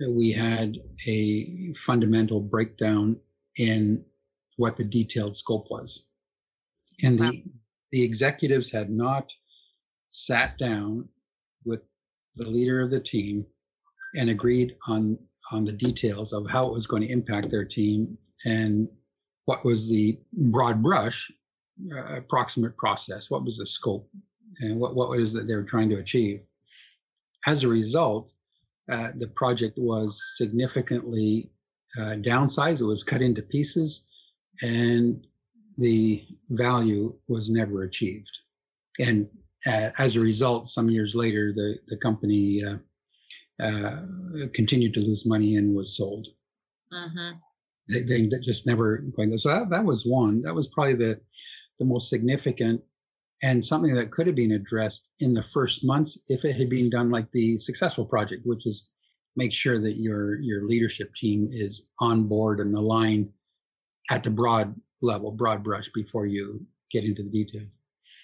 we 0.00 0.30
had 0.32 0.76
a 1.06 1.72
fundamental 1.74 2.40
breakdown 2.40 3.16
in 3.56 4.04
what 4.56 4.76
the 4.76 4.84
detailed 4.84 5.36
scope 5.36 5.68
was. 5.70 6.02
And 7.02 7.18
the 7.18 7.42
the 7.96 8.02
executives 8.02 8.70
had 8.70 8.90
not 8.90 9.26
sat 10.10 10.58
down 10.58 11.08
with 11.64 11.80
the 12.34 12.46
leader 12.46 12.82
of 12.82 12.90
the 12.90 13.00
team 13.00 13.46
and 14.14 14.28
agreed 14.28 14.76
on 14.86 15.18
on 15.50 15.64
the 15.64 15.72
details 15.72 16.34
of 16.34 16.44
how 16.46 16.66
it 16.66 16.74
was 16.74 16.86
going 16.86 17.00
to 17.00 17.10
impact 17.10 17.50
their 17.50 17.64
team 17.64 18.18
and 18.44 18.86
what 19.46 19.64
was 19.64 19.88
the 19.88 20.18
broad 20.54 20.82
brush 20.82 21.32
uh, 21.90 22.16
approximate 22.16 22.76
process 22.76 23.30
what 23.30 23.44
was 23.46 23.56
the 23.56 23.66
scope 23.66 24.06
and 24.60 24.78
what 24.78 24.94
what 24.94 25.08
was 25.08 25.32
that 25.32 25.46
they 25.46 25.54
were 25.54 25.70
trying 25.72 25.88
to 25.88 25.96
achieve 25.96 26.40
as 27.46 27.62
a 27.62 27.68
result 27.68 28.30
uh, 28.92 29.08
the 29.16 29.28
project 29.28 29.78
was 29.78 30.22
significantly 30.36 31.50
uh, 31.98 32.14
downsized. 32.30 32.80
It 32.80 32.84
was 32.84 33.02
cut 33.02 33.20
into 33.20 33.42
pieces, 33.42 34.06
and 34.62 35.26
the 35.78 36.24
value 36.50 37.14
was 37.28 37.50
never 37.50 37.82
achieved. 37.82 38.30
And 38.98 39.28
uh, 39.66 39.90
as 39.98 40.16
a 40.16 40.20
result, 40.20 40.68
some 40.68 40.88
years 40.88 41.14
later, 41.14 41.52
the 41.52 41.76
the 41.88 41.96
company 41.98 42.62
uh, 42.64 42.76
uh, 43.62 44.00
continued 44.54 44.94
to 44.94 45.00
lose 45.00 45.26
money 45.26 45.56
and 45.56 45.74
was 45.74 45.96
sold. 45.96 46.26
Mm-hmm. 46.92 47.38
They, 47.88 48.00
they, 48.00 48.28
just 48.44 48.66
never. 48.66 49.04
So 49.36 49.48
that 49.48 49.70
that 49.70 49.84
was 49.84 50.04
one. 50.06 50.42
That 50.42 50.54
was 50.54 50.68
probably 50.68 50.94
the 50.94 51.20
the 51.78 51.84
most 51.84 52.08
significant 52.08 52.80
and 53.42 53.64
something 53.64 53.94
that 53.94 54.10
could 54.10 54.26
have 54.26 54.36
been 54.36 54.52
addressed 54.52 55.08
in 55.20 55.34
the 55.34 55.42
first 55.42 55.84
months 55.84 56.18
if 56.28 56.44
it 56.44 56.56
had 56.56 56.70
been 56.70 56.88
done 56.88 57.10
like 57.10 57.30
the 57.32 57.58
successful 57.58 58.04
project, 58.04 58.46
which 58.46 58.66
is 58.66 58.88
make 59.36 59.52
sure 59.52 59.80
that 59.80 59.96
your 59.96 60.40
your 60.40 60.66
leadership 60.66 61.14
team 61.14 61.50
is 61.52 61.86
on 62.00 62.24
board 62.24 62.60
and 62.60 62.74
aligned 62.74 63.28
at 64.10 64.22
the 64.22 64.30
broad 64.30 64.74
level, 65.02 65.30
broad 65.30 65.62
brush 65.62 65.88
before 65.94 66.26
you 66.26 66.64
get 66.92 67.04
into 67.04 67.22
the 67.22 67.30
details. 67.30 67.68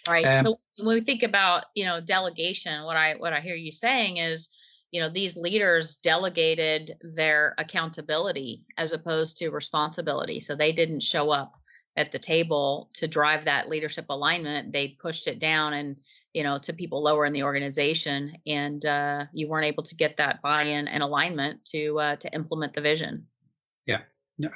Right. 0.08 0.24
Um, 0.24 0.46
so 0.46 0.56
when 0.78 0.96
we 0.96 1.00
think 1.00 1.22
about 1.22 1.64
you 1.74 1.84
know 1.84 2.00
delegation, 2.00 2.84
what 2.84 2.96
I 2.96 3.14
what 3.14 3.32
I 3.32 3.40
hear 3.40 3.54
you 3.54 3.70
saying 3.70 4.16
is 4.16 4.56
you 4.92 5.00
know 5.00 5.08
these 5.08 5.36
leaders 5.36 5.96
delegated 5.96 6.96
their 7.00 7.54
accountability 7.58 8.64
as 8.76 8.92
opposed 8.92 9.38
to 9.38 9.50
responsibility 9.50 10.38
so 10.38 10.54
they 10.54 10.70
didn't 10.70 11.02
show 11.02 11.30
up 11.30 11.54
at 11.96 12.12
the 12.12 12.18
table 12.18 12.88
to 12.94 13.08
drive 13.08 13.46
that 13.46 13.68
leadership 13.68 14.06
alignment 14.10 14.72
they 14.72 14.88
pushed 14.88 15.26
it 15.26 15.38
down 15.38 15.72
and 15.72 15.96
you 16.32 16.42
know 16.42 16.58
to 16.58 16.72
people 16.72 17.02
lower 17.02 17.24
in 17.24 17.32
the 17.32 17.42
organization 17.42 18.32
and 18.46 18.84
uh, 18.86 19.24
you 19.32 19.48
weren't 19.48 19.66
able 19.66 19.82
to 19.82 19.96
get 19.96 20.16
that 20.18 20.40
buy-in 20.42 20.86
and 20.86 21.02
alignment 21.02 21.64
to 21.64 21.98
uh, 21.98 22.16
to 22.16 22.32
implement 22.34 22.74
the 22.74 22.80
vision 22.80 23.26
yeah 23.86 24.00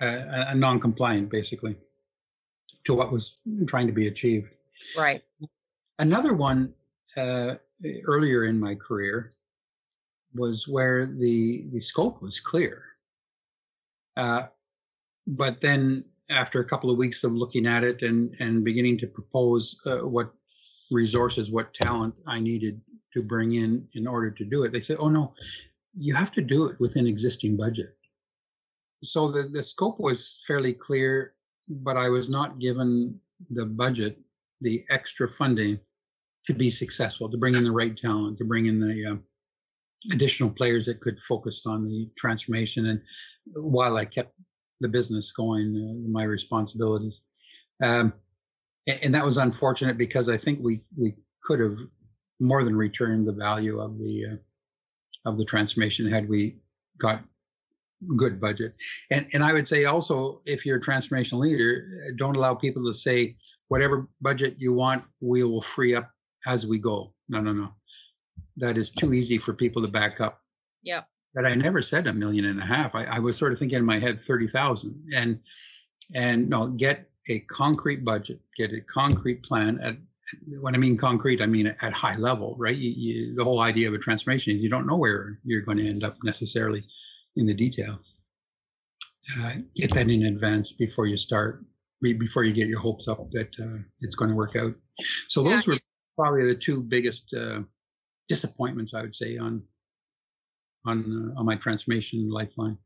a, 0.00 0.50
a 0.50 0.55
non-compliant 0.55 1.31
basically 1.31 1.76
to 2.85 2.94
what 2.94 3.12
was 3.12 3.38
trying 3.66 3.87
to 3.87 3.92
be 3.92 4.09
achieved. 4.09 4.48
Right. 4.96 5.22
Another 5.98 6.35
one 6.35 6.72
uh, 7.16 7.55
earlier 8.05 8.44
in 8.44 8.59
my 8.61 8.74
career 8.74 9.33
was 10.35 10.68
where 10.68 11.07
the 11.07 11.66
the 11.72 11.81
scope 11.81 12.20
was 12.22 12.40
clear. 12.40 12.83
Uh, 14.16 14.44
but 15.26 15.61
then 15.61 16.05
after 16.31 16.61
a 16.61 16.64
couple 16.64 16.90
of 16.90 16.96
weeks 16.96 17.24
of 17.24 17.33
looking 17.33 17.66
at 17.66 17.85
it 17.85 18.02
and 18.02 18.35
and 18.40 18.64
beginning 18.64 18.98
to 18.98 19.07
propose 19.07 19.76
uh, 19.87 19.98
what 19.98 20.33
resources, 20.90 21.50
what 21.50 21.74
talent 21.74 22.14
I 22.26 22.38
needed 22.38 22.81
to 23.14 23.22
bring 23.22 23.55
in 23.55 23.88
in 23.94 24.07
order 24.07 24.31
to 24.31 24.44
do 24.44 24.64
it, 24.64 24.72
they 24.72 24.81
said, 24.81 24.98
"Oh 25.00 25.09
no, 25.09 25.35
you 25.96 26.14
have 26.14 26.33
to 26.33 26.42
do 26.42 26.66
it 26.66 26.79
within 26.79 27.07
existing 27.07 27.57
budget." 27.57 27.96
So 29.02 29.31
the 29.31 29.44
the 29.44 29.62
scope 29.62 29.98
was 30.00 30.38
fairly 30.46 30.72
clear, 30.72 31.35
but 31.68 31.96
I 31.96 32.09
was 32.09 32.29
not 32.29 32.59
given 32.59 33.18
the 33.50 33.64
budget, 33.64 34.18
the 34.61 34.85
extra 34.90 35.29
funding 35.38 35.79
to 36.46 36.55
be 36.55 36.70
successful, 36.70 37.31
to 37.31 37.37
bring 37.37 37.55
in 37.55 37.64
the 37.64 37.72
right 37.72 37.96
talent, 37.96 38.38
to 38.38 38.44
bring 38.44 38.66
in 38.66 38.81
the 38.81 39.12
uh, 39.12 40.14
additional 40.14 40.50
players 40.50 40.87
that 40.87 41.00
could 41.00 41.18
focus 41.29 41.62
on 41.66 41.88
the 41.88 42.09
transformation 42.16 42.87
and 42.87 43.00
while 43.55 43.96
I 43.96 44.05
kept 44.05 44.35
the 44.81 44.88
business 44.88 45.33
going, 45.33 45.76
uh, 45.76 46.11
my 46.11 46.24
responsibilities. 46.24 47.20
Um, 47.83 48.12
and, 48.87 49.14
that 49.14 49.24
was 49.24 49.37
unfortunate 49.37 49.98
because 49.98 50.29
I 50.29 50.38
think 50.38 50.61
we 50.62 50.83
we 50.96 51.14
could 51.42 51.61
have 51.61 51.76
more 52.40 52.64
than 52.64 52.76
returned 52.76 53.26
the 53.26 53.33
value 53.33 53.81
of 53.81 53.98
the 53.98 54.24
uh, 54.33 55.29
of 55.29 55.38
the 55.38 55.44
transformation 55.44 56.11
had 56.11 56.29
we 56.29 56.59
got 56.98 57.22
good 58.17 58.41
budget. 58.41 58.75
And 59.11 59.27
and 59.33 59.43
I 59.45 59.53
would 59.53 59.69
say 59.69 59.85
also, 59.85 60.43
if 60.45 60.67
you're 60.67 60.79
a 60.79 60.81
transformation 60.81 61.39
leader, 61.39 61.87
uh, 62.07 62.13
don't 62.19 62.37
allow 62.37 62.55
people 62.55 62.85
to 62.93 62.99
say 62.99 63.37
whatever 63.69 64.09
budget 64.21 64.57
you 64.59 64.73
want, 64.73 65.05
we 65.21 65.43
will 65.43 65.63
free 65.63 65.95
up 65.95 66.11
as 66.47 66.67
we 66.67 66.79
go. 66.79 67.13
No, 67.29 67.41
no, 67.41 67.53
no. 67.53 67.69
That 68.57 68.79
is 68.79 68.91
too 68.91 69.13
easy 69.13 69.39
for 69.39 69.53
people 69.53 69.83
to 69.83 69.89
back 69.89 70.21
up. 70.21 70.41
Yeah 70.83 71.03
But 71.35 71.47
I 71.47 71.55
never 71.55 71.83
said 71.83 72.07
a 72.07 72.13
million 72.13 72.47
and 72.47 72.61
a 72.63 72.67
half. 72.67 72.95
I, 72.95 73.05
I 73.05 73.19
was 73.19 73.37
sort 73.37 73.53
of 73.53 73.59
thinking 73.59 73.79
in 73.79 73.85
my 73.85 73.99
head 73.99 74.21
thirty 74.27 74.49
thousand, 74.49 74.95
and 75.15 75.41
and 76.15 76.49
no, 76.49 76.69
get 76.69 77.11
a 77.29 77.41
concrete 77.41 78.05
budget, 78.05 78.41
get 78.57 78.73
a 78.73 78.81
concrete 78.83 79.43
plan. 79.43 79.81
At 79.83 79.97
when 80.61 80.75
I 80.75 80.79
mean 80.79 80.97
concrete, 80.97 81.41
I 81.41 81.47
mean 81.47 81.75
at 81.81 81.93
high 81.93 82.17
level, 82.17 82.57
right? 82.59 82.77
You, 82.77 82.91
you, 82.91 83.35
the 83.35 83.45
whole 83.45 83.61
idea 83.61 83.89
of 83.89 83.95
a 83.95 83.99
transformation 83.99 84.57
is 84.57 84.63
you 84.63 84.71
don't 84.71 84.87
know 84.87 84.97
where 84.97 85.39
you're 85.45 85.63
going 85.63 85.79
to 85.79 85.89
end 85.89 86.05
up 86.05 86.17
necessarily 86.25 86.85
in 87.37 87.46
the 87.46 87.55
detail. 87.55 87.99
Uh, 89.38 89.55
get 89.75 89.92
that 89.94 90.09
in 90.09 90.27
advance 90.27 90.72
before 90.72 91.07
you 91.07 91.16
start, 91.16 91.64
before 92.01 92.44
you 92.44 92.53
get 92.53 92.68
your 92.68 92.81
hopes 92.81 93.09
up 93.09 93.31
that 93.33 93.49
uh, 93.61 93.79
it's 94.01 94.14
going 94.14 94.31
to 94.31 94.37
work 94.37 94.55
out. 94.57 94.72
So 95.29 95.42
yeah, 95.42 95.57
those 95.57 95.66
were 95.66 95.79
probably 96.16 96.46
the 96.46 96.55
two 96.55 96.81
biggest 96.81 97.35
uh, 97.35 97.61
disappointments 98.29 98.94
I 98.94 99.03
would 99.03 99.14
say 99.14 99.37
on 99.37 99.62
on 100.87 101.33
uh, 101.37 101.40
on 101.40 101.46
my 101.46 101.57
transformation 101.57 102.31
lifeline 102.31 102.79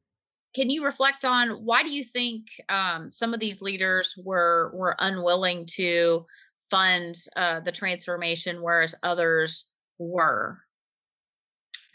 can 0.54 0.68
you 0.68 0.84
reflect 0.84 1.24
on 1.24 1.50
why 1.64 1.82
do 1.82 1.90
you 1.90 2.02
think 2.02 2.46
um, 2.68 3.12
some 3.12 3.32
of 3.32 3.40
these 3.40 3.62
leaders 3.62 4.14
were 4.24 4.72
were 4.74 4.96
unwilling 4.98 5.66
to 5.74 6.26
fund 6.70 7.14
uh, 7.36 7.60
the 7.60 7.72
transformation 7.72 8.62
whereas 8.62 8.94
others 9.02 9.70
were 9.98 10.58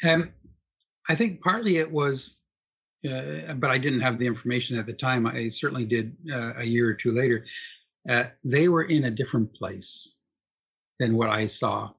um, 0.03 0.29
i 1.09 1.15
think 1.15 1.41
partly 1.41 1.77
it 1.77 1.91
was 1.91 2.37
uh, 3.05 3.53
but 3.55 3.69
i 3.69 3.77
didn't 3.77 4.01
have 4.01 4.17
the 4.17 4.27
information 4.27 4.77
at 4.77 4.85
the 4.85 4.93
time 4.93 5.25
i 5.25 5.49
certainly 5.49 5.85
did 5.85 6.15
uh, 6.31 6.53
a 6.57 6.63
year 6.63 6.89
or 6.89 6.93
two 6.93 7.11
later 7.11 7.45
uh, 8.09 8.25
they 8.43 8.67
were 8.67 8.83
in 8.83 9.05
a 9.05 9.11
different 9.11 9.53
place 9.53 10.15
than 10.99 11.15
what 11.15 11.29
i 11.29 11.47
saw 11.47 11.89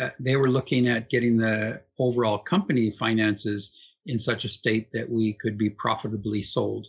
uh, 0.00 0.10
they 0.20 0.36
were 0.36 0.48
looking 0.48 0.88
at 0.88 1.10
getting 1.10 1.36
the 1.36 1.80
overall 1.98 2.38
company 2.38 2.94
finances 2.98 3.76
in 4.06 4.18
such 4.18 4.44
a 4.44 4.48
state 4.48 4.88
that 4.92 5.08
we 5.08 5.32
could 5.34 5.58
be 5.58 5.70
profitably 5.70 6.42
sold. 6.42 6.86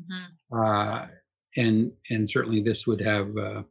Mm-hmm. 0.00 0.58
Uh, 0.58 1.06
and 1.56 1.92
and 2.10 2.28
certainly 2.28 2.62
this 2.62 2.86
would 2.86 3.00
have 3.00 3.36
uh, 3.36 3.62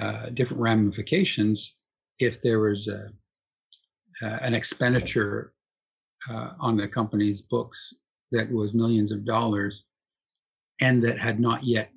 uh 0.00 0.30
different 0.30 0.62
ramifications 0.62 1.80
if 2.18 2.40
there 2.42 2.60
was 2.60 2.88
a, 2.88 3.10
uh, 4.22 4.38
an 4.40 4.54
expenditure 4.54 5.52
uh, 6.30 6.50
on 6.60 6.76
the 6.76 6.88
company's 6.88 7.42
books 7.42 7.94
that 8.32 8.50
was 8.50 8.74
millions 8.74 9.10
of 9.10 9.24
dollars 9.24 9.84
and 10.80 11.02
that 11.02 11.18
had 11.18 11.40
not 11.40 11.64
yet 11.64 11.90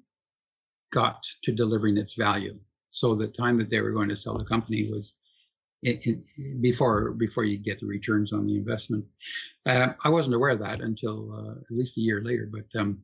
got 0.92 1.24
to 1.44 1.52
delivering 1.52 1.98
its 1.98 2.14
value. 2.14 2.58
So 2.90 3.16
the 3.16 3.28
time 3.28 3.58
that 3.58 3.70
they 3.70 3.82
were 3.82 3.92
going 3.92 4.10
to 4.10 4.16
sell 4.16 4.38
the 4.38 4.46
company 4.46 4.90
was 4.92 5.14
it, 5.84 6.02
it, 6.06 6.62
before 6.62 7.12
before 7.12 7.44
you 7.44 7.58
get 7.58 7.80
the 7.80 7.86
returns 7.86 8.34
on 8.34 8.46
the 8.46 8.56
investment. 8.56 9.06
Uh, 9.66 9.90
I 10.04 10.10
wasn't 10.10 10.36
aware 10.36 10.52
of 10.52 10.60
that 10.60 10.82
until 10.82 11.34
uh, 11.34 11.52
at 11.54 11.78
least 11.78 11.98
a 11.98 12.02
year 12.02 12.22
later. 12.22 12.50
But 12.52 12.80
um, 12.80 13.00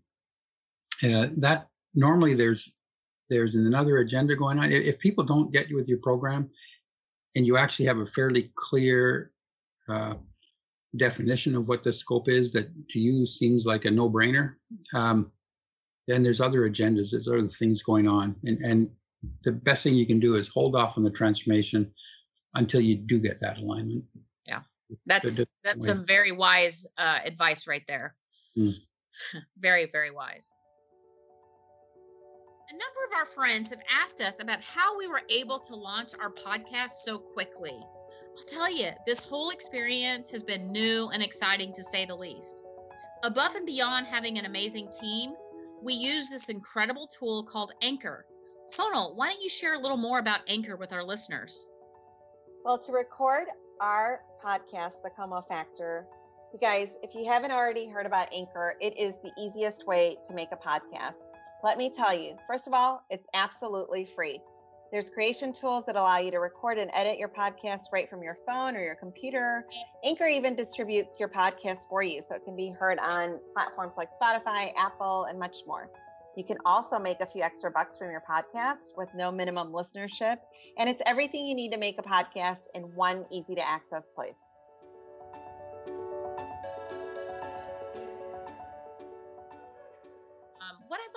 uh, 1.03 1.27
that 1.37 1.69
normally 1.95 2.35
there's 2.35 2.69
there's 3.29 3.55
another 3.55 3.97
agenda 3.97 4.35
going 4.35 4.59
on. 4.59 4.71
If 4.71 4.99
people 4.99 5.23
don't 5.23 5.51
get 5.51 5.69
you 5.69 5.75
with 5.75 5.87
your 5.87 5.97
program, 5.99 6.49
and 7.35 7.45
you 7.45 7.57
actually 7.57 7.85
have 7.85 7.97
a 7.97 8.05
fairly 8.05 8.51
clear 8.55 9.31
uh, 9.89 10.15
definition 10.95 11.55
of 11.55 11.67
what 11.67 11.83
the 11.83 11.91
scope 11.91 12.29
is 12.29 12.51
that 12.53 12.69
to 12.89 12.99
you 12.99 13.27
seems 13.27 13.65
like 13.65 13.85
a 13.85 13.91
no-brainer, 13.91 14.55
um, 14.93 15.31
then 16.07 16.23
there's 16.23 16.41
other 16.41 16.69
agendas, 16.69 17.11
there's 17.11 17.27
other 17.27 17.47
things 17.47 17.83
going 17.83 18.07
on, 18.07 18.35
and 18.45 18.59
and 18.63 18.89
the 19.43 19.51
best 19.51 19.83
thing 19.83 19.95
you 19.95 20.05
can 20.05 20.19
do 20.19 20.35
is 20.35 20.47
hold 20.47 20.75
off 20.75 20.97
on 20.97 21.03
the 21.03 21.09
transformation 21.09 21.91
until 22.55 22.79
you 22.79 22.95
do 22.95 23.19
get 23.19 23.39
that 23.41 23.57
alignment. 23.57 24.03
Yeah, 24.45 24.61
that's 25.05 25.55
that's 25.63 25.85
some 25.85 26.05
very 26.05 26.31
wise 26.31 26.87
uh, 26.97 27.19
advice 27.25 27.67
right 27.67 27.83
there. 27.87 28.15
Mm. 28.57 28.73
very 29.57 29.89
very 29.91 30.11
wise. 30.11 30.51
A 32.69 32.73
number 32.73 32.99
of 33.09 33.19
our 33.19 33.25
friends 33.25 33.69
have 33.69 33.81
asked 34.01 34.19
us 34.19 34.41
about 34.41 34.61
how 34.61 34.97
we 34.97 35.07
were 35.07 35.21
able 35.29 35.59
to 35.59 35.75
launch 35.75 36.11
our 36.19 36.31
podcast 36.31 36.89
so 37.03 37.17
quickly. 37.17 37.77
I'll 38.37 38.43
tell 38.43 38.71
you, 38.71 38.91
this 39.07 39.25
whole 39.25 39.49
experience 39.49 40.29
has 40.29 40.43
been 40.43 40.71
new 40.71 41.09
and 41.09 41.23
exciting 41.23 41.73
to 41.73 41.81
say 41.81 42.05
the 42.05 42.15
least. 42.15 42.63
Above 43.23 43.55
and 43.55 43.65
beyond 43.65 44.05
having 44.05 44.37
an 44.37 44.45
amazing 44.45 44.89
team, 44.91 45.33
we 45.81 45.95
use 45.95 46.29
this 46.29 46.49
incredible 46.49 47.07
tool 47.07 47.43
called 47.43 47.71
Anchor. 47.81 48.27
Sonal, 48.67 49.15
why 49.15 49.29
don't 49.29 49.41
you 49.41 49.49
share 49.49 49.73
a 49.73 49.79
little 49.79 49.97
more 49.97 50.19
about 50.19 50.41
Anchor 50.47 50.75
with 50.75 50.93
our 50.93 51.03
listeners? 51.03 51.65
Well, 52.63 52.77
to 52.77 52.91
record 52.91 53.47
our 53.81 54.21
podcast, 54.43 55.01
The 55.03 55.09
Como 55.15 55.41
Factor, 55.41 56.05
you 56.53 56.59
guys, 56.59 56.89
if 57.01 57.15
you 57.15 57.25
haven't 57.25 57.51
already 57.51 57.87
heard 57.87 58.05
about 58.05 58.31
Anchor, 58.31 58.75
it 58.79 58.93
is 58.99 59.15
the 59.23 59.31
easiest 59.39 59.87
way 59.87 60.15
to 60.27 60.35
make 60.35 60.49
a 60.51 60.57
podcast. 60.57 61.15
Let 61.63 61.79
me 61.79 61.89
tell 61.89 62.15
you, 62.15 62.37
first 62.45 62.67
of 62.67 62.73
all, 62.73 63.01
it's 63.09 63.27
absolutely 63.33 64.05
free. 64.05 64.39
There's 64.91 65.09
creation 65.09 65.51
tools 65.51 65.83
that 65.85 65.97
allow 65.97 66.17
you 66.17 66.31
to 66.31 66.39
record 66.39 66.77
and 66.77 66.89
edit 66.93 67.17
your 67.17 67.27
podcast 67.27 67.91
right 67.91 68.09
from 68.09 68.23
your 68.23 68.35
phone 68.45 68.75
or 68.75 68.81
your 68.81 68.95
computer. 68.95 69.65
Anchor 70.05 70.27
even 70.27 70.55
distributes 70.55 71.19
your 71.19 71.27
podcast 71.27 71.89
for 71.89 72.03
you 72.03 72.21
so 72.21 72.35
it 72.35 72.45
can 72.45 72.55
be 72.55 72.69
heard 72.69 72.97
on 72.99 73.37
platforms 73.53 73.93
like 73.97 74.07
Spotify, 74.21 74.71
Apple, 74.77 75.25
and 75.25 75.37
much 75.37 75.57
more. 75.67 75.89
You 76.37 76.45
can 76.45 76.57
also 76.65 76.99
make 76.99 77.19
a 77.19 77.25
few 77.25 77.41
extra 77.41 77.69
bucks 77.69 77.97
from 77.97 78.11
your 78.11 78.23
podcast 78.29 78.95
with 78.95 79.09
no 79.13 79.31
minimum 79.31 79.73
listenership. 79.73 80.37
And 80.77 80.89
it's 80.89 81.01
everything 81.05 81.45
you 81.45 81.55
need 81.55 81.71
to 81.71 81.79
make 81.79 81.99
a 81.99 82.03
podcast 82.03 82.67
in 82.73 82.83
one 82.95 83.25
easy 83.31 83.55
to 83.55 83.67
access 83.67 84.05
place. 84.15 84.46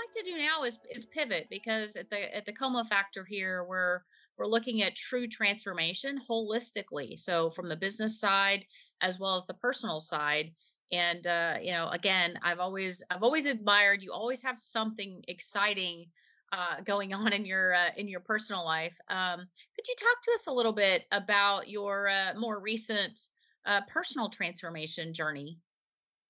Like 0.00 0.24
to 0.24 0.30
do 0.30 0.38
now 0.38 0.64
is 0.64 0.78
is 0.94 1.04
pivot 1.04 1.46
because 1.50 1.96
at 1.96 2.10
the 2.10 2.34
at 2.34 2.44
the 2.44 2.52
Como 2.52 2.82
Factor 2.84 3.24
here 3.24 3.64
we're 3.64 4.00
we're 4.38 4.46
looking 4.46 4.82
at 4.82 4.96
true 4.96 5.26
transformation 5.28 6.18
holistically. 6.28 7.18
So 7.18 7.50
from 7.50 7.68
the 7.68 7.76
business 7.76 8.18
side 8.18 8.64
as 9.02 9.18
well 9.18 9.34
as 9.34 9.44
the 9.46 9.54
personal 9.54 10.00
side. 10.00 10.52
And 10.92 11.26
uh, 11.26 11.56
you 11.60 11.72
know, 11.72 11.88
again, 11.90 12.38
I've 12.42 12.58
always 12.58 13.02
I've 13.10 13.22
always 13.22 13.46
admired 13.46 14.02
you. 14.02 14.12
Always 14.12 14.42
have 14.42 14.58
something 14.58 15.22
exciting 15.28 16.06
uh, 16.52 16.80
going 16.84 17.14
on 17.14 17.32
in 17.32 17.44
your 17.44 17.74
uh, 17.74 17.90
in 17.96 18.08
your 18.08 18.20
personal 18.20 18.64
life. 18.64 18.96
Um, 19.08 19.38
could 19.38 19.86
you 19.86 19.94
talk 19.98 20.22
to 20.24 20.32
us 20.32 20.46
a 20.48 20.52
little 20.52 20.72
bit 20.72 21.04
about 21.12 21.68
your 21.68 22.08
uh, 22.08 22.32
more 22.36 22.60
recent 22.60 23.20
uh, 23.66 23.82
personal 23.88 24.30
transformation 24.30 25.12
journey? 25.12 25.58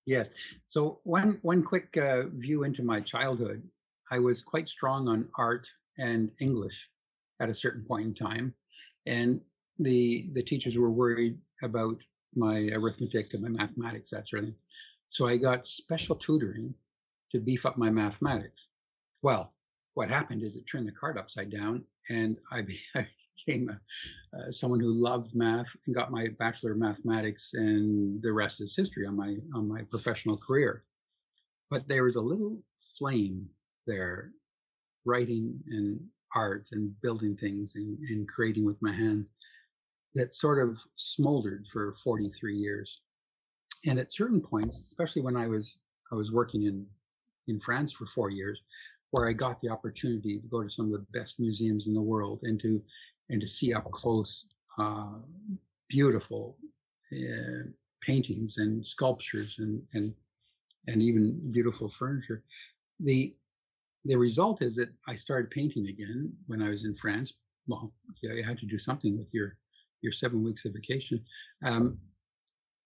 Yes. 0.07 0.31
So 0.69 1.01
one 1.05 1.39
one 1.43 1.63
quick 1.63 1.97
uh, 1.97 2.23
view 2.35 2.65
into 2.65 2.83
my 2.83 3.01
childhood. 3.01 3.63
I 4.11 4.19
was 4.19 4.43
quite 4.43 4.69
strong 4.69 5.09
on 5.09 5.29
art 5.37 5.69
and 5.99 6.31
English 6.41 6.89
at 7.41 7.49
a 7.49 7.55
certain 7.55 7.85
point 7.85 8.07
in 8.07 8.15
time, 8.15 8.55
and 9.07 9.41
the 9.79 10.29
the 10.33 10.43
teachers 10.43 10.77
were 10.77 10.91
worried 10.91 11.39
about 11.63 11.97
my 12.35 12.69
arithmetic 12.73 13.35
and 13.35 13.43
my 13.43 13.49
mathematics, 13.49 14.11
that 14.11 14.29
sort 14.29 14.43
of 14.43 14.49
thing. 14.49 14.57
So 15.11 15.27
I 15.27 15.37
got 15.37 15.67
special 15.67 16.17
tutoring 16.17 16.75
to 17.33 17.41
beef 17.41 17.67
up 17.67 17.77
my 17.77 17.91
mathematics. 17.91 18.69
Well, 19.23 19.53
what 19.95 20.09
happened 20.09 20.43
is 20.43 20.57
it 20.57 20.67
turned 20.67 20.87
the 20.87 20.93
card 20.93 21.19
upside 21.19 21.51
down, 21.51 21.85
and 22.09 22.37
I, 22.51 22.65
I 22.95 23.07
became 23.45 23.69
a, 23.69 24.37
uh, 24.37 24.51
someone 24.51 24.81
who 24.81 24.93
loved 24.93 25.35
math 25.35 25.67
and 25.87 25.95
got 25.95 26.11
my 26.11 26.29
bachelor 26.39 26.73
of 26.73 26.79
mathematics, 26.79 27.51
and 27.55 28.23
the 28.23 28.33
rest 28.33 28.61
is 28.61 28.77
history 28.77 29.07
on 29.07 29.17
my 29.17 29.37
on 29.55 29.69
my 29.69 29.83
professional 29.91 30.37
career. 30.37 30.85
But 31.71 31.87
there 31.89 32.05
was 32.05 32.17
a 32.17 32.21
little 32.21 32.63
flame 32.99 33.49
there, 33.87 34.33
writing 35.05 35.59
and 35.69 36.01
art 36.35 36.67
and 36.73 36.95
building 37.01 37.37
things 37.37 37.73
and, 37.75 37.99
and 38.09 38.29
creating 38.29 38.65
with 38.65 38.81
my 38.81 38.93
hand 38.93 39.27
that 40.15 40.35
sort 40.35 40.67
of 40.67 40.79
smoldered 40.97 41.65
for 41.73 41.95
43 42.03 42.57
years. 42.57 43.01
And 43.87 43.99
at 43.99 44.13
certain 44.13 44.41
points, 44.41 44.81
especially 44.81 45.23
when 45.23 45.37
I 45.37 45.47
was 45.47 45.79
I 46.13 46.15
was 46.15 46.33
working 46.33 46.65
in 46.65 46.87
in 47.49 47.61
France 47.61 47.93
for 47.93 48.07
four 48.07 48.31
years, 48.31 48.61
where 49.11 49.29
I 49.29 49.33
got 49.33 49.61
the 49.61 49.69
opportunity 49.69 50.41
to 50.41 50.47
go 50.49 50.63
to 50.63 50.71
some 50.71 50.87
of 50.87 50.93
the 50.93 51.19
best 51.19 51.41
museums 51.41 51.87
in 51.87 51.95
the 51.95 52.01
world 52.01 52.41
and 52.43 52.61
to 52.61 52.81
and 53.31 53.41
to 53.41 53.47
see 53.47 53.73
up 53.73 53.91
close 53.91 54.47
uh, 54.79 55.15
beautiful 55.89 56.57
uh, 57.13 57.65
paintings 58.03 58.59
and 58.59 58.87
sculptures 58.87 59.57
and 59.59 59.83
and 59.95 60.13
and 60.87 61.03
even 61.03 61.53
beautiful 61.53 61.89
furniture. 61.89 62.43
The 63.01 63.35
the 64.05 64.17
result 64.17 64.63
is 64.63 64.77
that 64.77 64.89
I 65.07 65.15
started 65.15 65.51
painting 65.51 65.89
again 65.89 66.33
when 66.47 66.63
I 66.63 66.71
was 66.71 66.85
in 66.85 66.95
France. 66.95 67.33
Well, 67.67 67.93
yeah, 68.23 68.33
you 68.33 68.45
had 68.45 68.59
to 68.59 68.67
do 68.67 68.79
something 68.79 69.19
with 69.19 69.29
your 69.33 69.57
your 70.03 70.13
seven 70.13 70.43
weeks 70.43 70.65
of 70.65 70.73
vacation, 70.73 71.23
um, 71.65 71.99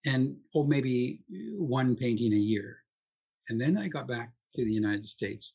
and 0.05 0.35
oh, 0.53 0.63
maybe 0.63 1.21
one 1.57 1.95
painting 1.95 2.33
a 2.33 2.47
year. 2.53 2.77
And 3.49 3.61
then 3.61 3.77
I 3.77 3.87
got 3.87 4.07
back 4.07 4.31
to 4.55 4.65
the 4.65 4.71
United 4.71 5.07
States, 5.07 5.53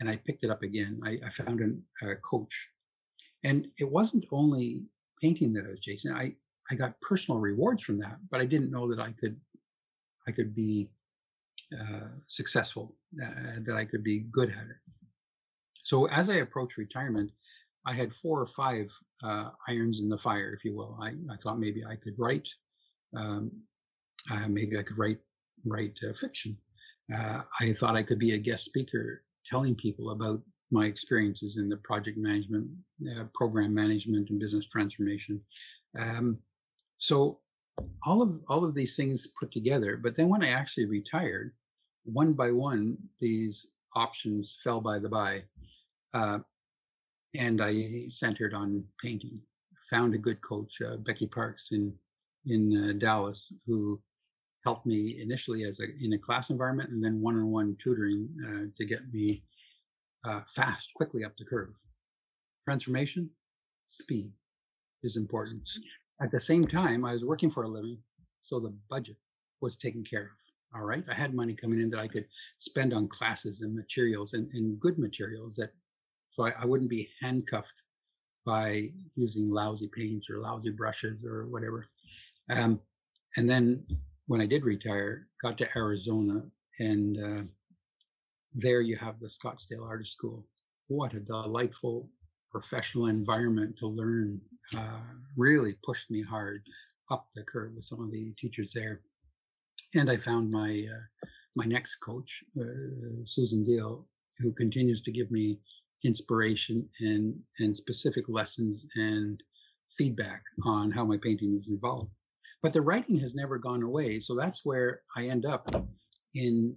and 0.00 0.10
I 0.10 0.16
picked 0.16 0.44
it 0.44 0.50
up 0.50 0.62
again. 0.62 1.00
I, 1.04 1.18
I 1.26 1.30
found 1.30 1.60
an, 1.60 1.82
a 2.02 2.16
coach 2.16 2.68
and 3.44 3.66
it 3.78 3.90
wasn't 3.90 4.26
only 4.32 4.82
painting 5.20 5.52
that 5.54 5.66
I 5.66 5.70
was 5.70 5.80
chasing. 5.80 6.12
I, 6.12 6.34
I 6.70 6.74
got 6.74 7.00
personal 7.00 7.40
rewards 7.40 7.82
from 7.82 7.98
that, 7.98 8.18
but 8.30 8.40
I 8.40 8.46
didn't 8.46 8.70
know 8.70 8.88
that 8.88 9.00
I 9.00 9.12
could, 9.20 9.36
I 10.28 10.32
could 10.32 10.54
be 10.54 10.90
uh, 11.78 12.08
successful, 12.26 12.96
uh, 13.22 13.60
that 13.66 13.76
I 13.76 13.84
could 13.84 14.04
be 14.04 14.20
good 14.30 14.50
at 14.50 14.66
it. 14.70 14.76
So 15.82 16.06
as 16.06 16.28
I 16.28 16.34
approached 16.34 16.76
retirement, 16.76 17.30
I 17.86 17.94
had 17.94 18.12
four 18.14 18.40
or 18.40 18.46
five 18.46 18.88
uh, 19.22 19.50
irons 19.68 20.00
in 20.00 20.08
the 20.08 20.18
fire, 20.18 20.52
if 20.54 20.64
you 20.64 20.74
will. 20.76 20.98
I, 21.02 21.08
I 21.32 21.36
thought 21.42 21.58
maybe 21.58 21.84
I 21.84 21.96
could 21.96 22.14
write, 22.18 22.48
um, 23.16 23.50
uh, 24.30 24.46
maybe 24.48 24.78
I 24.78 24.82
could 24.82 24.98
write 24.98 25.18
write 25.66 25.94
uh, 26.08 26.12
fiction. 26.18 26.56
Uh, 27.14 27.42
I 27.60 27.74
thought 27.74 27.96
I 27.96 28.02
could 28.02 28.18
be 28.18 28.32
a 28.32 28.38
guest 28.38 28.64
speaker, 28.64 29.22
telling 29.44 29.74
people 29.74 30.10
about 30.10 30.40
my 30.70 30.86
experiences 30.86 31.56
in 31.56 31.68
the 31.68 31.76
project 31.78 32.16
management, 32.16 32.68
uh, 33.10 33.24
program 33.34 33.74
management, 33.74 34.30
and 34.30 34.38
business 34.38 34.66
transformation. 34.66 35.40
Um, 35.98 36.38
so 36.98 37.40
all 38.04 38.22
of 38.22 38.40
all 38.48 38.64
of 38.64 38.74
these 38.74 38.96
things 38.96 39.26
put 39.38 39.50
together. 39.52 39.96
But 39.96 40.16
then 40.16 40.28
when 40.28 40.42
I 40.42 40.50
actually 40.50 40.86
retired, 40.86 41.52
one 42.04 42.32
by 42.32 42.50
one, 42.52 42.96
these 43.20 43.66
options 43.96 44.58
fell 44.62 44.80
by 44.80 44.98
the 44.98 45.08
by, 45.08 45.42
uh, 46.14 46.38
and 47.34 47.62
I 47.62 48.06
centered 48.08 48.54
on 48.54 48.84
painting. 49.02 49.40
Found 49.90 50.14
a 50.14 50.18
good 50.18 50.40
coach, 50.40 50.80
uh, 50.80 50.96
Becky 50.98 51.26
Parks 51.26 51.68
in 51.72 51.92
in 52.46 52.90
uh, 52.90 52.92
Dallas, 52.98 53.52
who 53.66 54.00
helped 54.64 54.86
me 54.86 55.20
initially 55.20 55.64
as 55.64 55.80
a 55.80 55.84
in 56.00 56.12
a 56.12 56.18
class 56.18 56.50
environment, 56.50 56.90
and 56.90 57.02
then 57.02 57.20
one-on-one 57.20 57.76
tutoring 57.82 58.28
uh, 58.46 58.66
to 58.76 58.84
get 58.84 59.12
me 59.12 59.42
uh, 60.24 60.40
fast, 60.54 60.90
quickly 60.94 61.24
up 61.24 61.32
the 61.38 61.44
curve. 61.44 61.74
Transformation, 62.64 63.30
speed 63.88 64.32
is 65.02 65.16
important. 65.16 65.62
Mm-hmm. 65.62 66.24
At 66.24 66.30
the 66.30 66.40
same 66.40 66.66
time, 66.66 67.04
I 67.04 67.12
was 67.12 67.24
working 67.24 67.50
for 67.50 67.64
a 67.64 67.68
living, 67.68 67.98
so 68.42 68.60
the 68.60 68.74
budget 68.88 69.16
was 69.60 69.76
taken 69.76 70.04
care 70.04 70.24
of. 70.24 70.78
All 70.78 70.84
right. 70.86 71.04
I 71.10 71.14
had 71.14 71.34
money 71.34 71.56
coming 71.60 71.80
in 71.80 71.90
that 71.90 71.98
I 71.98 72.06
could 72.06 72.26
spend 72.60 72.92
on 72.92 73.08
classes 73.08 73.60
and 73.62 73.74
materials 73.74 74.34
and, 74.34 74.48
and 74.52 74.78
good 74.78 74.98
materials 74.98 75.56
that 75.56 75.72
so 76.32 76.46
I, 76.46 76.52
I 76.62 76.64
wouldn't 76.64 76.90
be 76.90 77.08
handcuffed 77.20 77.68
by 78.46 78.90
using 79.16 79.50
lousy 79.50 79.90
paints 79.94 80.28
or 80.30 80.38
lousy 80.38 80.70
brushes 80.70 81.24
or 81.24 81.46
whatever. 81.48 81.86
Um, 82.48 82.80
and 83.36 83.48
then 83.48 83.84
when 84.26 84.40
I 84.40 84.46
did 84.46 84.64
retire, 84.64 85.26
got 85.42 85.58
to 85.58 85.68
Arizona 85.76 86.42
and 86.78 87.18
uh, 87.18 87.42
there 88.54 88.80
you 88.80 88.96
have 88.96 89.20
the 89.20 89.28
Scottsdale 89.28 89.86
Artist 89.86 90.12
School. 90.12 90.46
What 90.88 91.14
a 91.14 91.20
delightful 91.20 92.08
professional 92.50 93.06
environment 93.06 93.76
to 93.78 93.86
learn. 93.86 94.40
Uh, 94.76 95.00
really 95.36 95.74
pushed 95.84 96.10
me 96.10 96.22
hard 96.22 96.62
up 97.10 97.26
the 97.34 97.42
curve 97.42 97.72
with 97.74 97.84
some 97.84 98.00
of 98.00 98.10
the 98.12 98.32
teachers 98.38 98.72
there. 98.72 99.00
And 99.94 100.10
I 100.10 100.16
found 100.16 100.50
my 100.50 100.86
uh, 100.88 101.26
my 101.56 101.64
next 101.64 101.96
coach, 101.96 102.44
uh, 102.60 103.24
Susan 103.24 103.64
Deal, 103.64 104.06
who 104.38 104.52
continues 104.52 105.00
to 105.02 105.12
give 105.12 105.30
me 105.30 105.58
inspiration 106.04 106.88
and 107.00 107.34
and 107.58 107.76
specific 107.76 108.24
lessons 108.28 108.86
and 108.94 109.42
feedback 109.98 110.42
on 110.64 110.90
how 110.90 111.04
my 111.04 111.16
painting 111.16 111.56
is 111.56 111.68
involved. 111.68 112.10
But 112.62 112.72
the 112.72 112.82
writing 112.82 113.18
has 113.20 113.34
never 113.34 113.58
gone 113.58 113.82
away, 113.82 114.20
so 114.20 114.36
that's 114.36 114.64
where 114.64 115.02
I 115.16 115.26
end 115.28 115.46
up 115.46 115.68
in 116.34 116.76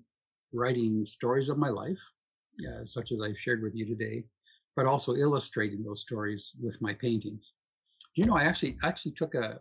writing 0.54 1.06
stories 1.06 1.50
of 1.50 1.58
my 1.58 1.70
life, 1.70 1.98
uh, 2.68 2.86
such 2.86 3.12
as 3.12 3.20
I've 3.22 3.38
shared 3.38 3.62
with 3.62 3.76
you 3.76 3.86
today, 3.86 4.24
but 4.76 4.86
also 4.86 5.16
illustrating 5.16 5.84
those 5.84 6.02
stories 6.02 6.52
with 6.62 6.82
my 6.82 6.94
paintings. 6.94 7.52
You 8.16 8.26
know, 8.26 8.38
I 8.38 8.44
actually 8.44 8.78
actually 8.84 9.14
took 9.14 9.36
a 9.36 9.60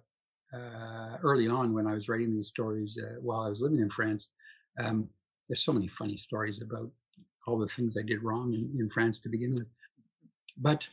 uh, 0.55 1.17
early 1.23 1.49
on 1.49 1.73
when 1.73 1.87
I 1.87 1.95
was 1.95 2.09
writing 2.09 2.35
these 2.35 2.49
stories 2.49 2.99
uh, 3.03 3.15
while 3.21 3.41
I 3.41 3.49
was 3.49 3.61
living 3.61 3.81
in 3.81 3.91
France. 3.91 4.29
Um, 4.79 5.09
there's 5.49 5.65
so 5.65 5.73
many 5.73 5.89
funny 5.89 6.19
stories 6.19 6.61
about 6.61 6.91
all 7.47 7.59
the 7.59 7.69
things 7.69 7.97
I 7.97 8.03
did 8.03 8.23
wrong 8.23 8.53
in, 8.53 8.71
in 8.79 8.91
France 8.91 9.19
to 9.21 9.29
begin 9.29 9.55
with, 9.55 9.67
but 10.59 10.85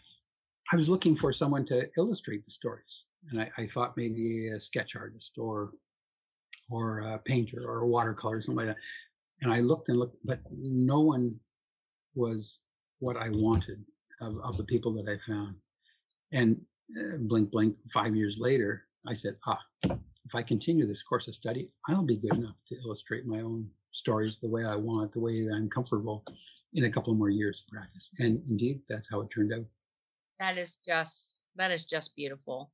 I 0.71 0.75
was 0.75 0.89
looking 0.89 1.15
for 1.15 1.33
someone 1.33 1.65
to 1.67 1.89
illustrate 1.97 2.45
the 2.45 2.51
stories, 2.51 3.05
and 3.31 3.41
I, 3.41 3.51
I 3.57 3.67
thought 3.67 3.97
maybe 3.97 4.47
a 4.49 4.59
sketch 4.59 4.95
artist 4.95 5.33
or 5.37 5.71
or 6.71 6.99
a 6.99 7.17
painter 7.19 7.63
or 7.67 7.79
a 7.79 7.87
watercolor 7.87 8.37
or 8.37 8.41
something 8.41 8.67
like 8.67 8.75
that 8.75 8.81
and 9.41 9.51
I 9.51 9.59
looked 9.59 9.89
and 9.89 9.97
looked, 9.97 10.17
but 10.23 10.39
no 10.51 10.99
one 10.99 11.35
was 12.15 12.59
what 12.99 13.17
I 13.17 13.29
wanted 13.29 13.83
of, 14.21 14.37
of 14.43 14.57
the 14.57 14.63
people 14.63 14.91
that 14.93 15.09
I 15.09 15.17
found. 15.29 15.55
And 16.31 16.59
uh, 16.97 17.17
blink, 17.17 17.51
blink, 17.51 17.75
five 17.93 18.15
years 18.15 18.37
later, 18.39 18.83
I 19.07 19.13
said, 19.13 19.35
ah, 19.45 19.59
if 19.83 20.35
I 20.35 20.43
continue 20.43 20.85
this 20.85 21.03
course 21.03 21.27
of 21.27 21.35
study, 21.35 21.69
I'll 21.87 22.03
be 22.03 22.17
good 22.17 22.33
enough 22.35 22.55
to 22.69 22.75
illustrate 22.85 23.25
my 23.25 23.39
own 23.41 23.67
stories 23.91 24.37
the 24.41 24.47
way 24.47 24.65
I 24.65 24.75
want, 24.75 25.13
the 25.13 25.19
way 25.19 25.45
that 25.45 25.53
I'm 25.53 25.69
comfortable 25.69 26.23
in 26.73 26.85
a 26.85 26.91
couple 26.91 27.13
more 27.15 27.29
years 27.29 27.63
of 27.65 27.73
practice. 27.73 28.09
And 28.19 28.41
indeed, 28.49 28.81
that's 28.87 29.07
how 29.09 29.21
it 29.21 29.29
turned 29.33 29.53
out. 29.53 29.65
That 30.39 30.57
is 30.57 30.77
just 30.77 31.43
that 31.55 31.71
is 31.71 31.83
just 31.83 32.15
beautiful. 32.15 32.71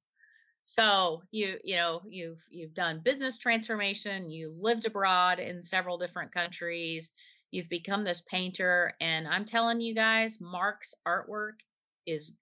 So 0.65 1.21
you 1.31 1.57
you 1.63 1.75
know 1.75 2.01
you've 2.09 2.43
you've 2.49 2.73
done 2.73 3.01
business 3.03 3.37
transformation, 3.37 4.29
you 4.29 4.51
lived 4.59 4.85
abroad 4.85 5.39
in 5.39 5.61
several 5.61 5.97
different 5.97 6.31
countries, 6.31 7.11
you've 7.51 7.69
become 7.69 8.03
this 8.03 8.21
painter, 8.21 8.93
and 8.99 9.27
I'm 9.27 9.45
telling 9.45 9.79
you 9.79 9.93
guys, 9.93 10.41
Mark's 10.41 10.95
artwork 11.07 11.59
is 12.07 12.39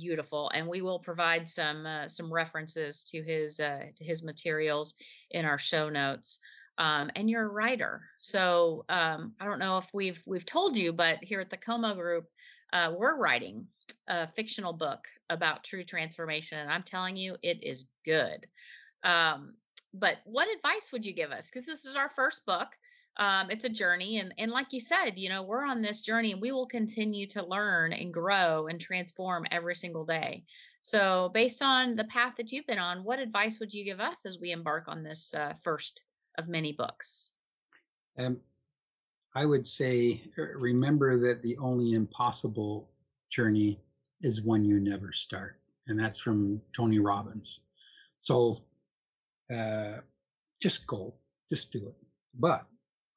beautiful, 0.00 0.50
and 0.54 0.68
we 0.68 0.82
will 0.82 1.00
provide 1.00 1.48
some 1.48 1.84
uh, 1.84 2.06
some 2.06 2.32
references 2.32 3.02
to 3.10 3.22
his 3.22 3.58
uh, 3.58 3.86
to 3.96 4.04
his 4.04 4.22
materials 4.22 4.94
in 5.32 5.44
our 5.44 5.58
show 5.58 5.88
notes. 5.88 6.38
Um, 6.78 7.10
and 7.14 7.30
you're 7.30 7.46
a 7.46 7.52
writer, 7.52 8.02
so 8.18 8.84
um, 8.88 9.34
I 9.40 9.44
don't 9.44 9.60
know 9.60 9.78
if 9.78 9.88
we've 9.92 10.22
we've 10.26 10.46
told 10.46 10.76
you, 10.76 10.92
but 10.92 11.18
here 11.22 11.40
at 11.40 11.50
the 11.50 11.56
Como 11.56 11.94
Group, 11.94 12.26
uh, 12.72 12.92
we're 12.96 13.16
writing 13.16 13.66
a 14.08 14.26
fictional 14.28 14.72
book 14.72 15.06
about 15.30 15.64
true 15.64 15.82
transformation, 15.82 16.58
and 16.58 16.70
I'm 16.70 16.82
telling 16.82 17.16
you, 17.16 17.36
it 17.42 17.62
is 17.62 17.88
good. 18.04 18.46
Um, 19.02 19.54
but 19.92 20.18
what 20.24 20.48
advice 20.54 20.90
would 20.92 21.06
you 21.06 21.12
give 21.12 21.30
us? 21.30 21.50
Because 21.50 21.66
this 21.66 21.84
is 21.84 21.96
our 21.96 22.08
first 22.08 22.44
book. 22.46 22.68
Um, 23.16 23.48
it's 23.48 23.64
a 23.64 23.68
journey, 23.68 24.18
and 24.18 24.34
and 24.38 24.50
like 24.50 24.72
you 24.72 24.80
said, 24.80 25.12
you 25.16 25.28
know, 25.28 25.42
we're 25.42 25.64
on 25.64 25.82
this 25.82 26.00
journey, 26.00 26.32
and 26.32 26.40
we 26.40 26.50
will 26.50 26.66
continue 26.66 27.28
to 27.28 27.46
learn 27.46 27.92
and 27.92 28.12
grow 28.12 28.66
and 28.66 28.80
transform 28.80 29.46
every 29.52 29.76
single 29.76 30.04
day. 30.04 30.44
So, 30.82 31.30
based 31.32 31.62
on 31.62 31.94
the 31.94 32.04
path 32.04 32.36
that 32.36 32.50
you've 32.50 32.66
been 32.66 32.80
on, 32.80 33.04
what 33.04 33.20
advice 33.20 33.60
would 33.60 33.72
you 33.72 33.84
give 33.84 34.00
us 34.00 34.26
as 34.26 34.40
we 34.40 34.50
embark 34.50 34.88
on 34.88 35.04
this 35.04 35.32
uh, 35.32 35.52
first 35.62 36.02
of 36.38 36.48
many 36.48 36.72
books? 36.72 37.30
Um, 38.18 38.38
I 39.34 39.46
would 39.46 39.66
say 39.66 40.22
remember 40.36 41.18
that 41.20 41.42
the 41.42 41.56
only 41.58 41.92
impossible 41.92 42.90
journey 43.30 43.80
is 44.22 44.42
when 44.42 44.64
you 44.64 44.80
never 44.80 45.12
start. 45.12 45.60
And 45.86 45.98
that's 45.98 46.18
from 46.18 46.60
Tony 46.74 46.98
Robbins. 46.98 47.60
So 48.20 48.62
uh, 49.54 49.98
just 50.60 50.86
go, 50.86 51.14
just 51.52 51.72
do 51.72 51.78
it. 51.88 51.94
But 52.38 52.66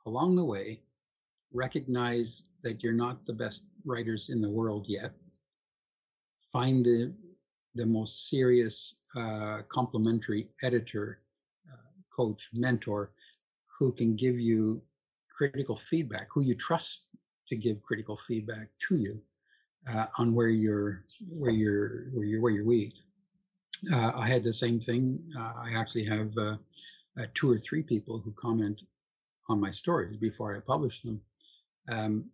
along 0.05 0.35
the 0.35 0.43
way, 0.43 0.81
recognize 1.53 2.43
that 2.63 2.83
you're 2.83 2.93
not 2.93 3.25
the 3.25 3.33
best 3.33 3.61
writers 3.85 4.29
in 4.29 4.41
the 4.41 4.49
world 4.49 4.85
yet. 4.87 5.13
Find 6.51 6.85
the, 6.85 7.13
the 7.75 7.85
most 7.85 8.29
serious 8.29 8.95
uh, 9.15 9.61
complementary 9.69 10.49
editor, 10.61 11.19
uh, 11.71 11.91
coach, 12.13 12.49
mentor 12.53 13.11
who 13.79 13.91
can 13.91 14.15
give 14.15 14.39
you 14.39 14.81
critical 15.35 15.77
feedback, 15.77 16.27
who 16.33 16.41
you 16.41 16.55
trust 16.55 17.01
to 17.47 17.55
give 17.55 17.81
critical 17.81 18.19
feedback 18.27 18.67
to 18.89 18.95
you 18.95 19.21
uh, 19.89 20.07
on 20.17 20.33
where 20.33 20.49
you're 20.49 21.03
where 21.29 21.51
you're 21.51 22.09
where 22.13 22.25
you're 22.25 22.41
where 22.41 22.51
you're 22.51 22.65
weak. 22.65 22.93
Uh, 23.91 24.11
I 24.15 24.27
had 24.27 24.43
the 24.43 24.53
same 24.53 24.79
thing. 24.79 25.19
Uh, 25.37 25.53
I 25.55 25.73
actually 25.75 26.05
have 26.05 26.35
uh, 26.37 26.57
uh, 27.19 27.25
two 27.33 27.51
or 27.51 27.57
three 27.57 27.83
people 27.83 28.19
who 28.19 28.33
comment 28.33 28.81
on 29.49 29.59
my 29.59 29.71
stories 29.71 30.17
before 30.17 30.55
I 30.55 30.59
publish 30.59 31.01
them, 31.01 31.21
um, 31.89 32.25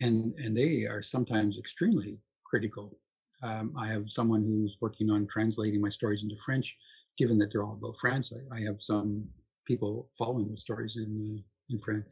and 0.00 0.34
and 0.38 0.56
they 0.56 0.86
are 0.86 1.02
sometimes 1.02 1.58
extremely 1.58 2.18
critical. 2.44 2.98
Um, 3.42 3.74
I 3.78 3.88
have 3.88 4.04
someone 4.08 4.42
who's 4.42 4.76
working 4.80 5.10
on 5.10 5.26
translating 5.26 5.80
my 5.80 5.88
stories 5.88 6.22
into 6.22 6.36
French, 6.36 6.76
given 7.16 7.38
that 7.38 7.50
they're 7.52 7.64
all 7.64 7.74
about 7.74 7.96
France. 8.00 8.32
I, 8.32 8.56
I 8.56 8.60
have 8.62 8.76
some 8.80 9.24
people 9.66 10.10
following 10.18 10.50
the 10.50 10.56
stories 10.56 10.96
in 10.96 11.42
in 11.68 11.78
French, 11.78 12.06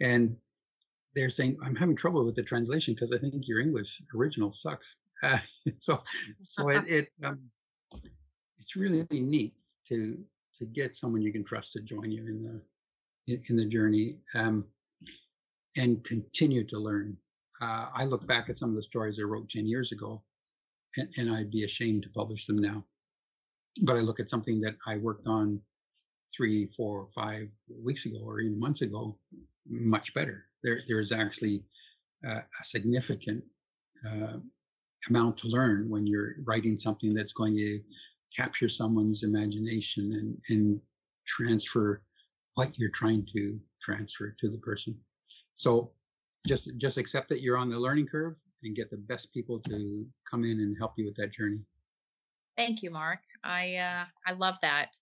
and 0.00 0.36
they're 1.14 1.30
saying 1.30 1.58
I'm 1.64 1.76
having 1.76 1.96
trouble 1.96 2.24
with 2.24 2.36
the 2.36 2.42
translation 2.42 2.94
because 2.94 3.12
I 3.12 3.18
think 3.18 3.46
your 3.46 3.60
English 3.60 4.00
original 4.14 4.52
sucks. 4.52 4.96
Uh, 5.22 5.38
so, 5.78 6.00
so 6.42 6.68
it, 6.70 6.84
it 6.86 7.08
um, 7.24 7.40
it's 8.58 8.76
really 8.76 9.06
neat 9.10 9.54
to 9.88 10.18
to 10.58 10.64
get 10.66 10.96
someone 10.96 11.22
you 11.22 11.32
can 11.32 11.44
trust 11.44 11.72
to 11.72 11.80
join 11.80 12.10
you 12.10 12.26
in 12.26 12.42
the 12.42 13.32
in, 13.32 13.42
in 13.48 13.56
the 13.56 13.66
journey 13.66 14.16
um, 14.34 14.64
and 15.76 16.04
continue 16.04 16.66
to 16.68 16.78
learn. 16.78 17.16
Uh, 17.60 17.86
I 17.94 18.04
look 18.04 18.26
back 18.26 18.48
at 18.48 18.58
some 18.58 18.70
of 18.70 18.76
the 18.76 18.82
stories 18.82 19.18
I 19.18 19.22
wrote 19.22 19.48
ten 19.48 19.66
years 19.66 19.92
ago, 19.92 20.22
and, 20.96 21.08
and 21.16 21.30
I'd 21.30 21.50
be 21.50 21.64
ashamed 21.64 22.02
to 22.04 22.08
publish 22.10 22.46
them 22.46 22.58
now. 22.58 22.84
But 23.82 23.96
I 23.96 24.00
look 24.00 24.20
at 24.20 24.28
something 24.28 24.60
that 24.62 24.74
I 24.86 24.96
worked 24.98 25.26
on 25.26 25.60
three, 26.36 26.66
four, 26.76 27.08
five 27.14 27.48
weeks 27.82 28.06
ago, 28.06 28.18
or 28.24 28.40
even 28.40 28.58
months 28.58 28.80
ago, 28.80 29.18
much 29.68 30.12
better 30.14 30.46
there 30.62 30.80
there 30.88 31.00
is 31.00 31.12
actually 31.12 31.62
uh, 32.26 32.40
a 32.60 32.64
significant 32.64 33.42
uh, 34.06 34.38
amount 35.08 35.36
to 35.38 35.48
learn 35.48 35.88
when 35.88 36.06
you're 36.06 36.34
writing 36.44 36.78
something 36.78 37.14
that's 37.14 37.32
going 37.32 37.56
to 37.56 37.80
capture 38.36 38.68
someone's 38.68 39.22
imagination 39.22 40.12
and 40.12 40.38
and 40.48 40.80
transfer 41.26 42.02
what 42.54 42.76
you're 42.78 42.90
trying 42.94 43.26
to 43.32 43.58
transfer 43.82 44.34
to 44.40 44.48
the 44.48 44.58
person. 44.58 44.96
So 45.56 45.92
just 46.46 46.70
just 46.78 46.98
accept 46.98 47.28
that 47.30 47.40
you're 47.40 47.56
on 47.56 47.70
the 47.70 47.78
learning 47.78 48.06
curve 48.06 48.34
and 48.62 48.76
get 48.76 48.90
the 48.90 48.96
best 48.96 49.32
people 49.32 49.60
to 49.60 50.06
come 50.30 50.44
in 50.44 50.60
and 50.60 50.76
help 50.78 50.92
you 50.96 51.06
with 51.06 51.16
that 51.16 51.32
journey. 51.32 51.60
Thank 52.56 52.82
you, 52.82 52.90
Mark. 52.90 53.20
I 53.44 53.76
uh, 53.76 54.04
I 54.26 54.32
love 54.32 54.58
that. 54.62 54.96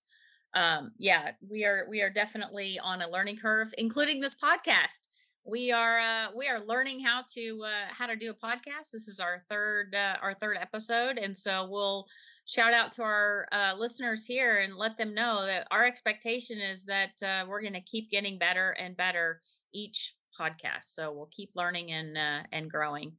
Um, 0.55 0.93
yeah, 0.99 1.33
we 1.49 1.65
are 1.65 1.87
we 1.89 2.01
are 2.01 2.11
definitely 2.11 2.79
on 2.79 3.03
a 3.03 3.09
learning 3.09 3.37
curve, 3.37 3.73
including 3.79 4.21
this 4.21 4.35
podcast 4.35 5.09
we 5.45 5.73
are 5.73 5.99
uh, 5.99 6.29
we 6.37 6.49
are 6.49 6.61
learning 6.61 7.01
how 7.01 7.25
to 7.35 7.63
uh, 7.65 7.93
how 7.93 8.07
to 8.07 8.17
do 8.17 8.31
a 8.31 8.35
podcast. 8.47 8.91
This 8.93 9.09
is 9.09 9.21
our 9.21 9.41
third 9.49 9.95
uh, 9.95 10.17
our 10.23 10.35
third 10.35 10.57
episode, 10.61 11.19
and 11.19 11.37
so 11.37 11.69
we'll 11.71 12.07
shout 12.47 12.75
out 12.75 12.93
to 12.93 13.03
our 13.03 13.47
uh, 13.53 13.75
listeners 13.77 14.27
here 14.27 14.61
and 14.61 14.77
let 14.77 14.97
them 14.97 15.15
know 15.15 15.47
that 15.47 15.67
our 15.71 15.87
expectation 15.87 16.59
is 16.59 16.85
that 16.85 17.23
uh, 17.23 17.47
we're 17.49 17.63
going 17.63 17.73
to 17.73 17.81
keep 17.81 18.11
getting 18.11 18.39
better 18.39 18.73
and 18.73 18.97
better 18.97 19.41
each 19.73 20.15
podcast. 20.39 20.85
So 20.85 21.13
we'll 21.13 21.31
keep 21.33 21.51
learning 21.57 21.93
and 21.93 22.19
uh, 22.19 22.43
and 22.53 22.71
growing. 22.71 23.13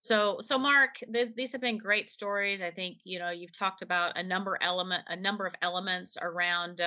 So 0.00 0.38
so 0.40 0.58
Mark, 0.58 0.96
this, 1.08 1.30
these 1.36 1.52
have 1.52 1.60
been 1.60 1.78
great 1.78 2.08
stories. 2.08 2.60
I 2.60 2.70
think 2.70 2.98
you 3.04 3.18
know 3.18 3.30
you've 3.30 3.56
talked 3.56 3.82
about 3.82 4.18
a 4.18 4.22
number 4.22 4.58
element 4.60 5.04
a 5.08 5.16
number 5.16 5.46
of 5.46 5.54
elements 5.62 6.16
around 6.20 6.80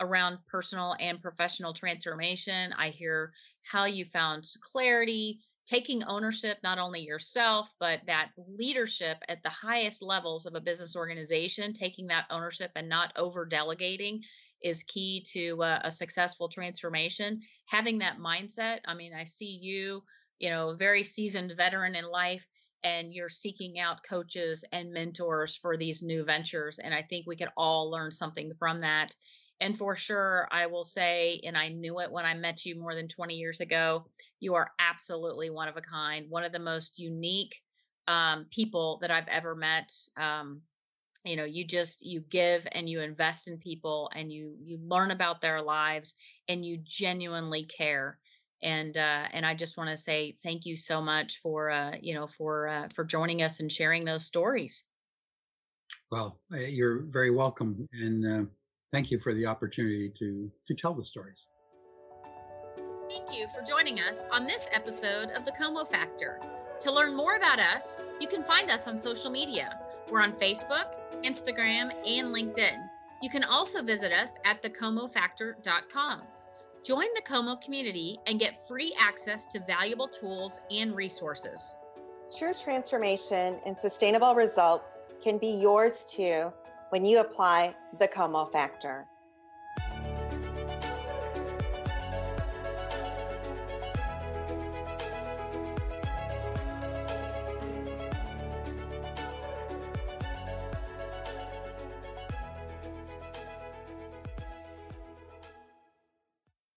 around 0.00 0.38
personal 0.46 0.96
and 1.00 1.20
professional 1.20 1.72
transformation. 1.72 2.72
I 2.78 2.90
hear 2.90 3.32
how 3.70 3.84
you 3.84 4.04
found 4.04 4.44
clarity, 4.72 5.40
taking 5.66 6.02
ownership, 6.04 6.58
not 6.62 6.78
only 6.78 7.00
yourself, 7.00 7.70
but 7.80 8.00
that 8.06 8.30
leadership 8.36 9.18
at 9.28 9.42
the 9.42 9.50
highest 9.50 10.02
levels 10.02 10.46
of 10.46 10.54
a 10.54 10.60
business 10.60 10.96
organization, 10.96 11.72
taking 11.72 12.06
that 12.08 12.26
ownership 12.30 12.70
and 12.76 12.88
not 12.88 13.12
over 13.16 13.46
delegating 13.46 14.22
is 14.62 14.82
key 14.84 15.24
to 15.32 15.62
uh, 15.62 15.80
a 15.84 15.90
successful 15.90 16.48
transformation. 16.48 17.40
Having 17.66 17.98
that 17.98 18.18
mindset, 18.18 18.78
I 18.86 18.94
mean, 18.94 19.12
I 19.14 19.24
see 19.24 19.58
you, 19.60 20.02
you 20.38 20.50
know, 20.50 20.74
very 20.74 21.04
seasoned 21.04 21.52
veteran 21.56 21.94
in 21.94 22.04
life 22.04 22.46
and 22.84 23.12
you're 23.12 23.30
seeking 23.30 23.80
out 23.80 24.04
coaches 24.08 24.64
and 24.72 24.92
mentors 24.92 25.56
for 25.56 25.76
these 25.76 26.02
new 26.02 26.22
ventures 26.22 26.78
and 26.78 26.94
i 26.94 27.02
think 27.02 27.26
we 27.26 27.34
could 27.34 27.48
all 27.56 27.90
learn 27.90 28.12
something 28.12 28.52
from 28.58 28.80
that 28.82 29.12
and 29.60 29.76
for 29.76 29.94
sure, 29.94 30.48
I 30.50 30.66
will 30.66 30.84
say, 30.84 31.40
and 31.44 31.56
I 31.56 31.68
knew 31.68 32.00
it 32.00 32.10
when 32.10 32.24
I 32.24 32.34
met 32.34 32.66
you 32.66 32.78
more 32.78 32.94
than 32.94 33.08
20 33.08 33.34
years 33.34 33.60
ago, 33.60 34.06
you 34.40 34.54
are 34.54 34.70
absolutely 34.78 35.50
one 35.50 35.68
of 35.68 35.76
a 35.76 35.80
kind, 35.80 36.26
one 36.28 36.44
of 36.44 36.52
the 36.52 36.58
most 36.58 36.98
unique 36.98 37.60
um, 38.08 38.46
people 38.50 38.98
that 39.00 39.10
I've 39.10 39.28
ever 39.28 39.54
met. 39.54 39.92
Um, 40.16 40.62
you 41.24 41.36
know, 41.36 41.44
you 41.44 41.64
just 41.64 42.04
you 42.04 42.20
give 42.28 42.66
and 42.72 42.88
you 42.88 43.00
invest 43.00 43.48
in 43.48 43.56
people 43.56 44.10
and 44.14 44.30
you 44.30 44.54
you 44.60 44.76
learn 44.78 45.10
about 45.10 45.40
their 45.40 45.62
lives 45.62 46.16
and 46.48 46.64
you 46.64 46.78
genuinely 46.82 47.64
care. 47.64 48.18
And 48.62 48.96
uh, 48.96 49.28
and 49.32 49.46
I 49.46 49.54
just 49.54 49.78
want 49.78 49.88
to 49.90 49.96
say 49.96 50.36
thank 50.42 50.66
you 50.66 50.76
so 50.76 51.00
much 51.00 51.38
for 51.38 51.70
uh, 51.70 51.92
you 52.00 52.14
know 52.14 52.26
for 52.26 52.68
uh, 52.68 52.88
for 52.94 53.04
joining 53.04 53.42
us 53.42 53.60
and 53.60 53.72
sharing 53.72 54.04
those 54.04 54.24
stories. 54.24 54.84
Well, 56.10 56.38
uh, 56.52 56.58
you're 56.58 57.02
very 57.02 57.30
welcome 57.30 57.88
and 57.92 58.26
uh, 58.26 58.44
thank 58.94 59.10
you 59.10 59.18
for 59.18 59.34
the 59.34 59.44
opportunity 59.44 60.12
to, 60.16 60.48
to 60.68 60.74
tell 60.74 60.94
the 60.94 61.04
stories. 61.04 61.48
Thank 63.08 63.36
you 63.36 63.48
for 63.48 63.62
joining 63.62 63.98
us 63.98 64.26
on 64.30 64.46
this 64.46 64.70
episode 64.72 65.30
of 65.30 65.44
The 65.44 65.50
Como 65.50 65.84
Factor. 65.84 66.40
To 66.78 66.92
learn 66.92 67.16
more 67.16 67.34
about 67.34 67.58
us, 67.58 68.02
you 68.20 68.28
can 68.28 68.44
find 68.44 68.70
us 68.70 68.86
on 68.86 68.96
social 68.96 69.32
media. 69.32 69.80
We're 70.10 70.22
on 70.22 70.32
Facebook, 70.34 70.94
Instagram, 71.22 71.92
and 72.06 72.28
LinkedIn. 72.28 72.88
You 73.20 73.30
can 73.30 73.42
also 73.42 73.82
visit 73.82 74.12
us 74.12 74.38
at 74.44 74.62
thecomofactor.com. 74.62 76.22
Join 76.84 77.06
the 77.16 77.22
Como 77.22 77.56
community 77.56 78.18
and 78.28 78.38
get 78.38 78.68
free 78.68 78.94
access 79.00 79.44
to 79.46 79.60
valuable 79.66 80.06
tools 80.06 80.60
and 80.70 80.94
resources. 80.94 81.76
True 82.38 82.52
transformation 82.62 83.58
and 83.66 83.76
sustainable 83.76 84.36
results 84.36 84.98
can 85.20 85.38
be 85.38 85.48
yours 85.48 86.04
too 86.04 86.52
when 86.94 87.04
you 87.04 87.18
apply 87.18 87.74
the 87.98 88.06
Como 88.06 88.44
factor. 88.44 89.08